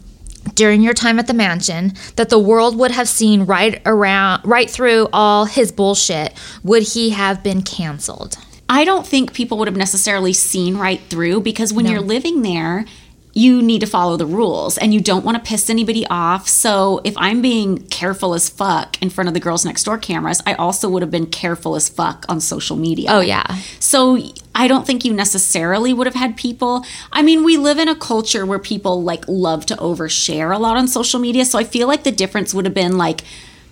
[0.54, 4.70] during your time at the mansion, that the world would have seen right around, right
[4.70, 6.34] through all his bullshit?
[6.64, 8.38] Would he have been canceled?
[8.70, 12.86] I don't think people would have necessarily seen right through because when you're living there,
[13.34, 16.48] you need to follow the rules and you don't want to piss anybody off.
[16.48, 20.42] So if I'm being careful as fuck in front of the girls next door cameras,
[20.46, 23.10] I also would have been careful as fuck on social media.
[23.10, 23.44] Oh yeah,
[23.80, 24.20] So
[24.54, 26.86] I don't think you necessarily would have had people.
[27.12, 30.78] I mean, we live in a culture where people like love to overshare a lot
[30.78, 31.46] on social media.
[31.46, 33.22] So I feel like the difference would have been like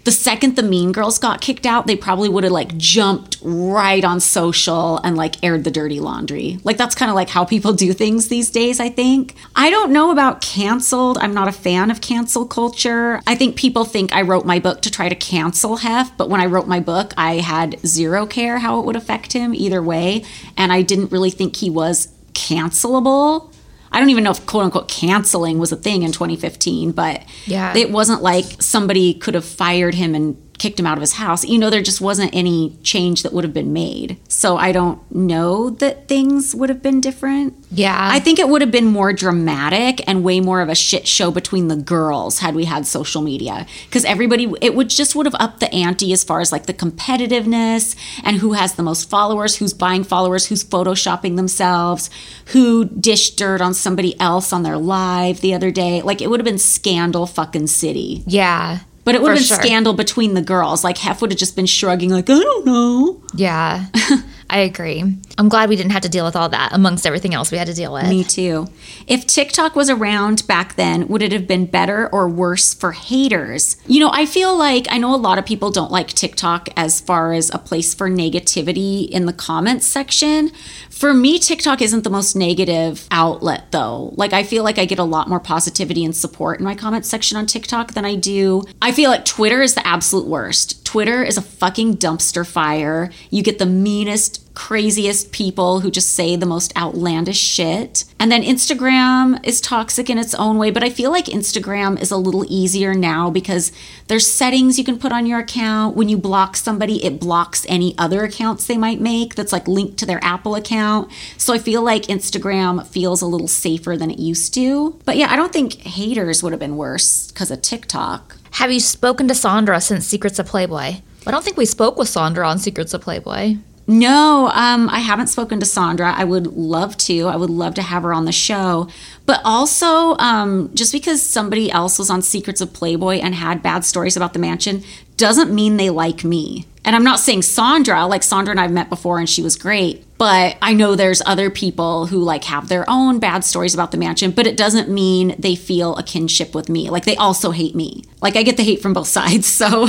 [0.03, 4.03] the second the mean girls got kicked out, they probably would have like jumped right
[4.03, 6.59] on social and like aired the dirty laundry.
[6.63, 9.35] Like that's kind of like how people do things these days, I think.
[9.55, 11.17] I don't know about canceled.
[11.17, 13.21] I'm not a fan of cancel culture.
[13.27, 16.41] I think people think I wrote my book to try to cancel Hef, but when
[16.41, 20.23] I wrote my book, I had zero care how it would affect him either way.
[20.57, 23.53] And I didn't really think he was cancelable.
[23.91, 27.75] I don't even know if quote unquote canceling was a thing in 2015, but Yeah.
[27.75, 31.43] it wasn't like somebody could have fired him and kicked him out of his house.
[31.45, 34.17] You know, there just wasn't any change that would have been made.
[34.27, 37.55] So I don't know that things would have been different.
[37.71, 38.09] yeah.
[38.11, 41.31] I think it would have been more dramatic and way more of a shit show
[41.31, 45.35] between the girls had we had social media because everybody it would just would have
[45.39, 49.55] upped the ante as far as like the competitiveness and who has the most followers,
[49.57, 52.09] who's buying followers, who's photoshopping themselves,
[52.47, 56.01] who dished dirt on somebody else on their live the other day.
[56.01, 58.23] Like it would have been scandal fucking city.
[58.27, 58.79] yeah.
[59.03, 59.57] But it would have been sure.
[59.57, 60.83] scandal between the girls.
[60.83, 63.21] Like Hef would have just been shrugging like, I don't know.
[63.33, 63.85] Yeah.
[64.49, 65.03] I agree.
[65.37, 67.67] I'm glad we didn't have to deal with all that amongst everything else we had
[67.67, 68.09] to deal with.
[68.09, 68.67] Me too.
[69.05, 73.77] If TikTok was around back then, would it have been better or worse for haters?
[73.85, 76.99] You know, I feel like I know a lot of people don't like TikTok as
[76.99, 80.51] far as a place for negativity in the comments section.
[80.89, 84.13] For me, TikTok isn't the most negative outlet though.
[84.15, 87.07] Like I feel like I get a lot more positivity and support in my comments
[87.07, 88.63] section on TikTok than I do.
[88.81, 90.83] I feel like Twitter is the absolute worst.
[90.85, 93.11] Twitter is a fucking dumpster fire.
[93.29, 98.03] You get the meanest craziest people who just say the most outlandish shit.
[98.19, 102.11] And then Instagram is toxic in its own way, but I feel like Instagram is
[102.11, 103.71] a little easier now because
[104.07, 105.95] there's settings you can put on your account.
[105.95, 109.97] When you block somebody, it blocks any other accounts they might make that's like linked
[109.99, 111.09] to their Apple account.
[111.37, 114.99] So I feel like Instagram feels a little safer than it used to.
[115.05, 118.35] But yeah, I don't think haters would have been worse because of TikTok.
[118.51, 120.95] Have you spoken to Sandra since Secrets of Playboy?
[121.27, 123.57] I don't think we spoke with Sandra on Secrets of Playboy.
[123.89, 126.13] No, um, I haven't spoken to Sandra.
[126.13, 127.25] I would love to.
[127.25, 128.87] I would love to have her on the show.
[129.25, 133.83] But also, um, just because somebody else was on Secrets of Playboy and had bad
[133.83, 134.83] stories about the mansion
[135.17, 136.67] doesn't mean they like me.
[136.85, 140.05] And I'm not saying Sandra, like Sandra and I've met before and she was great,
[140.19, 143.97] but I know there's other people who like have their own bad stories about the
[143.97, 146.91] mansion, but it doesn't mean they feel a kinship with me.
[146.91, 148.03] Like they also hate me.
[148.21, 149.47] Like I get the hate from both sides.
[149.59, 149.87] So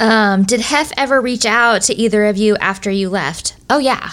[0.00, 3.56] Um, did Hef ever reach out to either of you after you left?
[3.68, 4.10] Oh yeah.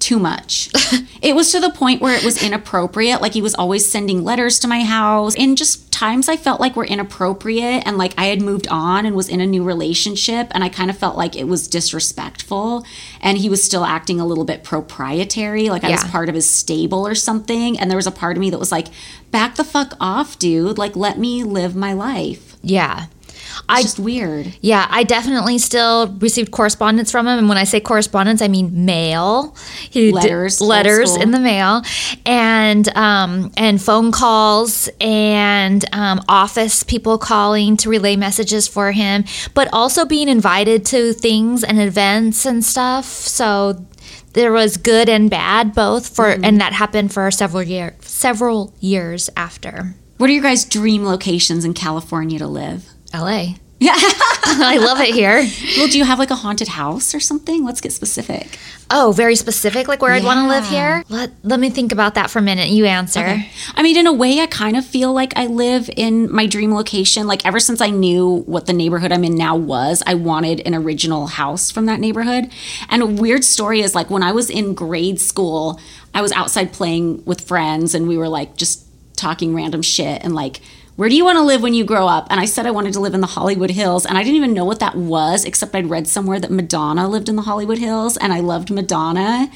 [0.00, 0.70] too much.
[1.22, 3.20] it was to the point where it was inappropriate.
[3.20, 5.36] Like he was always sending letters to my house.
[5.36, 9.14] And just times I felt like were inappropriate and like I had moved on and
[9.14, 12.86] was in a new relationship and I kind of felt like it was disrespectful
[13.20, 16.48] and he was still acting a little bit proprietary, like I was part of his
[16.48, 17.78] stable or something.
[17.78, 18.86] And there was a part of me that was like,
[19.30, 20.78] back the fuck off, dude.
[20.78, 22.56] Like let me live my life.
[22.62, 23.06] Yeah.
[23.50, 24.54] It's I just weird.
[24.60, 28.84] Yeah, I definitely still received correspondence from him, and when I say correspondence, I mean
[28.84, 29.56] mail.
[29.90, 31.82] He Letters, letters in the mail,
[32.26, 39.24] and um, and phone calls, and um, office people calling to relay messages for him,
[39.54, 43.04] but also being invited to things and events and stuff.
[43.06, 43.84] So
[44.32, 46.44] there was good and bad both for, Mm-hmm.
[46.44, 49.94] and that happened for several year several years after.
[50.18, 52.84] What are your guys' dream locations in California to live?
[53.12, 53.56] L.A.
[53.80, 55.42] Yeah, I love it here.
[55.78, 57.64] Well, do you have like a haunted house or something?
[57.64, 58.58] Let's get specific.
[58.90, 61.02] Oh, very specific, like where I'd want to live here.
[61.08, 62.68] Let Let me think about that for a minute.
[62.68, 63.42] You answer.
[63.74, 66.74] I mean, in a way, I kind of feel like I live in my dream
[66.74, 67.26] location.
[67.26, 70.74] Like, ever since I knew what the neighborhood I'm in now was, I wanted an
[70.74, 72.50] original house from that neighborhood.
[72.90, 75.80] And a weird story is like when I was in grade school,
[76.12, 78.84] I was outside playing with friends and we were like just
[79.16, 80.60] talking random shit and like,
[80.96, 82.26] where do you want to live when you grow up?
[82.30, 84.04] And I said I wanted to live in the Hollywood Hills.
[84.04, 87.28] And I didn't even know what that was, except I'd read somewhere that Madonna lived
[87.28, 89.50] in the Hollywood Hills and I loved Madonna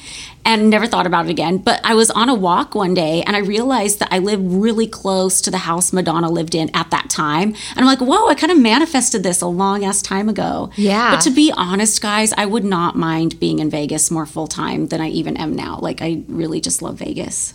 [0.46, 1.58] and never thought about it again.
[1.58, 4.86] But I was on a walk one day and I realized that I lived really
[4.86, 7.48] close to the house Madonna lived in at that time.
[7.48, 10.70] And I'm like, whoa, I kind of manifested this a long ass time ago.
[10.76, 11.14] Yeah.
[11.14, 14.88] But to be honest, guys, I would not mind being in Vegas more full time
[14.88, 15.78] than I even am now.
[15.78, 17.54] Like, I really just love Vegas.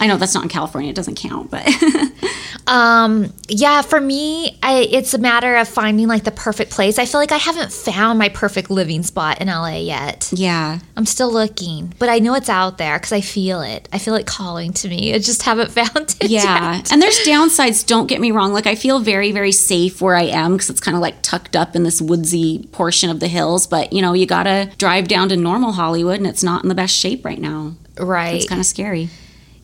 [0.00, 1.62] I know that's not in California, it doesn't count, but
[2.66, 6.98] Um, yeah, for me, I, it's a matter of finding like the perfect place.
[6.98, 10.30] I feel like I haven't found my perfect living spot in LA yet.
[10.32, 10.78] yeah.
[10.96, 13.88] I'm still looking, but I know it's out there because I feel it.
[13.92, 15.14] I feel it calling to me.
[15.14, 16.30] I just haven't found it.
[16.30, 16.76] Yeah.
[16.76, 16.92] yet.
[16.92, 18.52] And there's downsides, don't get me wrong.
[18.52, 21.56] Like, I feel very, very safe where I am because it's kind of like tucked
[21.56, 23.66] up in this woodsy portion of the hills.
[23.66, 26.68] But, you know, you got to drive down to normal Hollywood and it's not in
[26.68, 27.74] the best shape right now.
[27.98, 28.36] right.
[28.36, 29.08] It's kind of scary.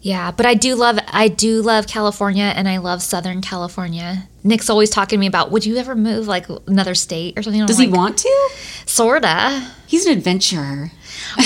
[0.09, 4.27] Yeah, but I do love I do love California and I love Southern California.
[4.43, 7.61] Nick's always talking to me about would you ever move like another state or something?
[7.61, 8.49] I'm Does he want to?
[8.87, 9.63] Sorta.
[9.87, 10.91] He's an adventurer.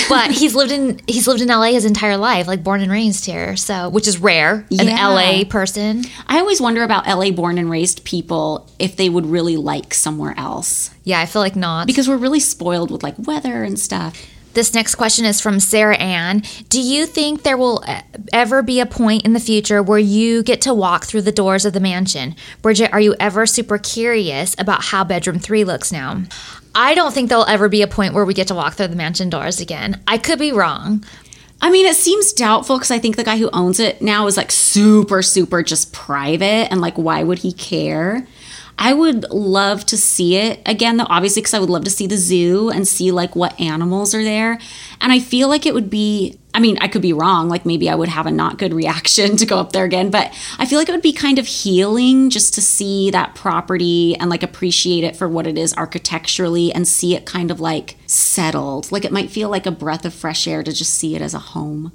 [0.07, 3.25] But he's lived in he's lived in LA his entire life, like born and raised
[3.25, 3.57] here.
[3.57, 4.65] So which is rare.
[4.71, 5.07] An Yeah.
[5.07, 6.05] LA person.
[6.27, 10.35] I always wonder about LA born and raised people if they would really like somewhere
[10.37, 11.87] else Yeah, I feel like not.
[11.87, 14.15] because we're really spoiled with like weather and stuff.
[14.53, 16.43] This next question is from Sarah Ann.
[16.69, 17.83] Do you think there will
[18.31, 21.65] ever be a point in the future where you get to walk through the doors
[21.65, 22.35] of the mansion?
[22.61, 26.21] Bridget, are you ever super curious about how bedroom three looks now?
[26.75, 28.95] I don't think there'll ever be a point where we get to walk through the
[28.95, 30.01] mansion doors again.
[30.07, 31.03] I could be wrong.
[31.59, 34.37] I mean, it seems doubtful because I think the guy who owns it now is
[34.37, 36.71] like super, super just private.
[36.71, 38.27] And like, why would he care?
[38.77, 42.07] I would love to see it again, though, obviously, because I would love to see
[42.07, 44.59] the zoo and see like what animals are there.
[44.99, 47.49] And I feel like it would be, I mean, I could be wrong.
[47.49, 50.33] Like, maybe I would have a not good reaction to go up there again, but
[50.57, 54.29] I feel like it would be kind of healing just to see that property and
[54.29, 58.91] like appreciate it for what it is architecturally and see it kind of like settled.
[58.91, 61.33] Like, it might feel like a breath of fresh air to just see it as
[61.33, 61.91] a home.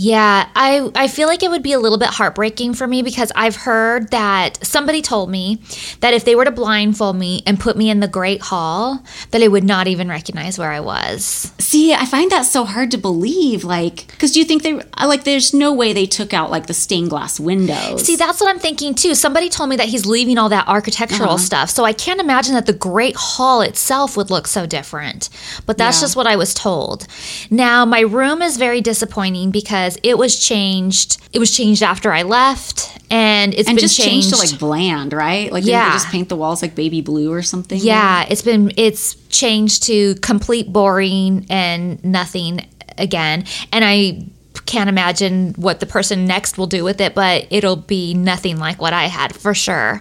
[0.00, 3.32] Yeah, I I feel like it would be a little bit heartbreaking for me because
[3.34, 5.60] I've heard that somebody told me
[5.98, 9.42] that if they were to blindfold me and put me in the Great Hall, that
[9.42, 11.52] I would not even recognize where I was.
[11.58, 13.64] See, I find that so hard to believe.
[13.64, 15.24] Like, because do you think they uh, like?
[15.24, 18.04] There's no way they took out like the stained glass windows.
[18.04, 19.16] See, that's what I'm thinking too.
[19.16, 21.38] Somebody told me that he's leaving all that architectural uh-huh.
[21.38, 25.28] stuff, so I can't imagine that the Great Hall itself would look so different.
[25.66, 26.02] But that's Yeah.
[26.02, 27.08] just what I was told.
[27.50, 31.18] Now, my room is very disappointing because it was changed.
[31.32, 34.58] It was changed after I left, and it's and been just changed changed to like
[34.58, 35.50] bland, right?
[35.52, 35.88] Like, Yeah.
[35.88, 37.78] they just paint the walls like baby blue or something?
[37.80, 42.66] Yeah, it's been it's changed to complete boring and nothing
[42.98, 43.44] again.
[43.72, 44.24] And I
[44.68, 48.80] can't imagine what the person next will do with it, but it'll be nothing like
[48.80, 50.00] what I had for sure.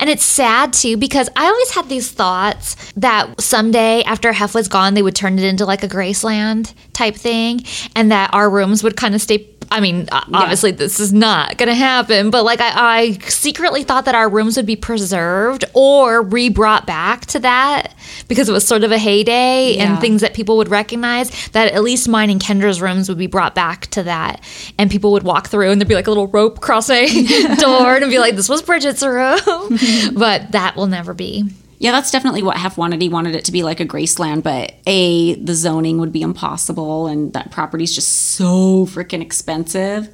[0.00, 4.66] And it's sad too because I always had these thoughts that someday after Hef was
[4.66, 7.64] gone, they would turn it into like a Graceland type thing,
[7.94, 9.48] and that our rooms would kind of stay.
[9.70, 14.06] I mean, obviously this is not going to happen, but like I, I secretly thought
[14.06, 17.94] that our rooms would be preserved or re-brought back to that
[18.28, 19.92] because it was sort of a heyday Yeah.
[19.92, 21.30] and things that people would recognize.
[21.50, 24.40] That at least mine and Kendra's rooms would be brought back to that,
[24.78, 27.26] and people would walk through and there'd be like a little rope crossing
[27.58, 29.78] door and be like, "This was Bridget's room,"
[30.18, 31.44] but that will never be.
[31.78, 33.00] Yeah, that's definitely what Hef wanted.
[33.00, 37.06] He wanted it to be like a Graceland, but A, the zoning would be impossible
[37.06, 40.08] and that property's just so freaking expensive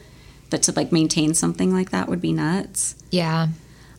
[0.51, 2.97] that to like maintain something like that would be nuts.
[3.11, 3.49] Yeah.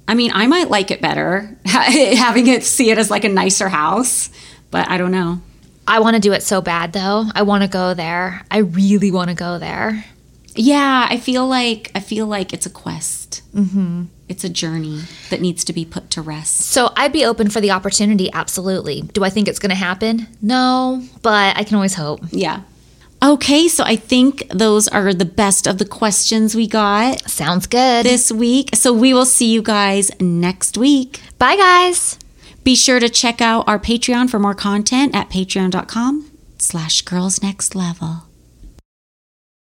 [0.08, 3.70] I mean, I might like it better having it see it as like a nicer
[3.70, 4.30] house,
[4.70, 5.42] but I don't know.
[5.88, 7.26] I want to do it so bad though.
[7.34, 8.44] I want to go there.
[8.52, 10.06] I really want to go there.
[10.56, 13.42] Yeah, I feel like I feel like it's a quest.
[13.54, 14.06] Mm-hmm.
[14.28, 16.58] It's a journey that needs to be put to rest.
[16.62, 19.02] So I'd be open for the opportunity, absolutely.
[19.02, 20.28] Do I think it's going to happen?
[20.42, 22.22] No, but I can always hope.
[22.32, 22.62] Yeah.
[23.24, 28.06] Okay, so I think those are the best of the questions we got Sounds good.
[28.06, 28.76] this week.
[28.76, 31.22] So we will see you guys next week.
[31.40, 32.20] Bye, guys.
[32.64, 37.76] Be sure to check out our Patreon for more content at patreon.com slash girls next
[37.76, 38.24] level.